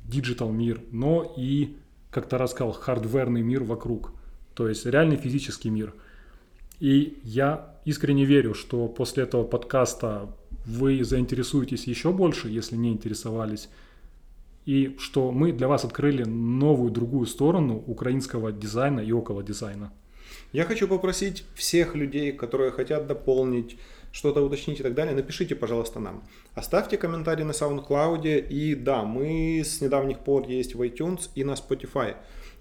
[0.03, 1.77] диджитал мир, но и
[2.17, 4.11] как-то рассказал, хардверный мир вокруг,
[4.55, 5.93] то есть реальный физический мир.
[6.79, 10.27] И я искренне верю, что после этого подкаста
[10.65, 13.69] вы заинтересуетесь еще больше, если не интересовались,
[14.65, 19.93] и что мы для вас открыли новую, другую сторону украинского дизайна и около дизайна.
[20.53, 23.77] Я хочу попросить всех людей, которые хотят дополнить
[24.17, 26.23] что-то уточнить и так далее, напишите, пожалуйста, нам.
[26.55, 28.47] Оставьте комментарий на SoundCloud.
[28.49, 32.15] И да, мы с недавних пор есть в iTunes и на Spotify.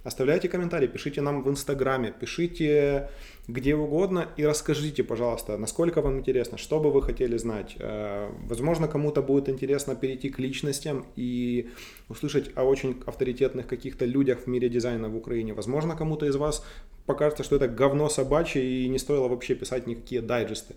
[0.05, 3.09] Оставляйте комментарии, пишите нам в Инстаграме, пишите
[3.49, 7.77] где угодно и расскажите, пожалуйста, насколько вам интересно, что бы вы хотели знать.
[7.79, 11.71] Э, возможно, кому-то будет интересно перейти к личностям и
[12.09, 15.55] услышать о очень авторитетных каких-то людях в мире дизайна в Украине.
[15.55, 16.65] Возможно, кому-то из вас
[17.07, 20.75] покажется, что это говно собачье и не стоило вообще писать никакие дайджесты.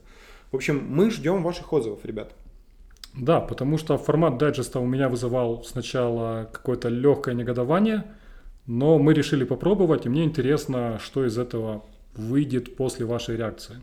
[0.51, 2.33] В общем, мы ждем ваших отзывов, ребят.
[3.15, 8.05] Да, потому что формат дайджеста у меня вызывал сначала какое-то легкое негодование,
[8.65, 11.85] но мы решили попробовать, и мне интересно, что из этого
[12.15, 13.77] выйдет после вашей реакции.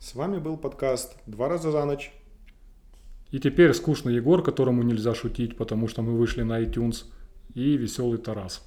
[0.00, 2.12] С вами был подкаст «Два раза за ночь».
[3.30, 7.04] И теперь скучный Егор, которому нельзя шутить, потому что мы вышли на iTunes,
[7.54, 8.65] и веселый Тарас.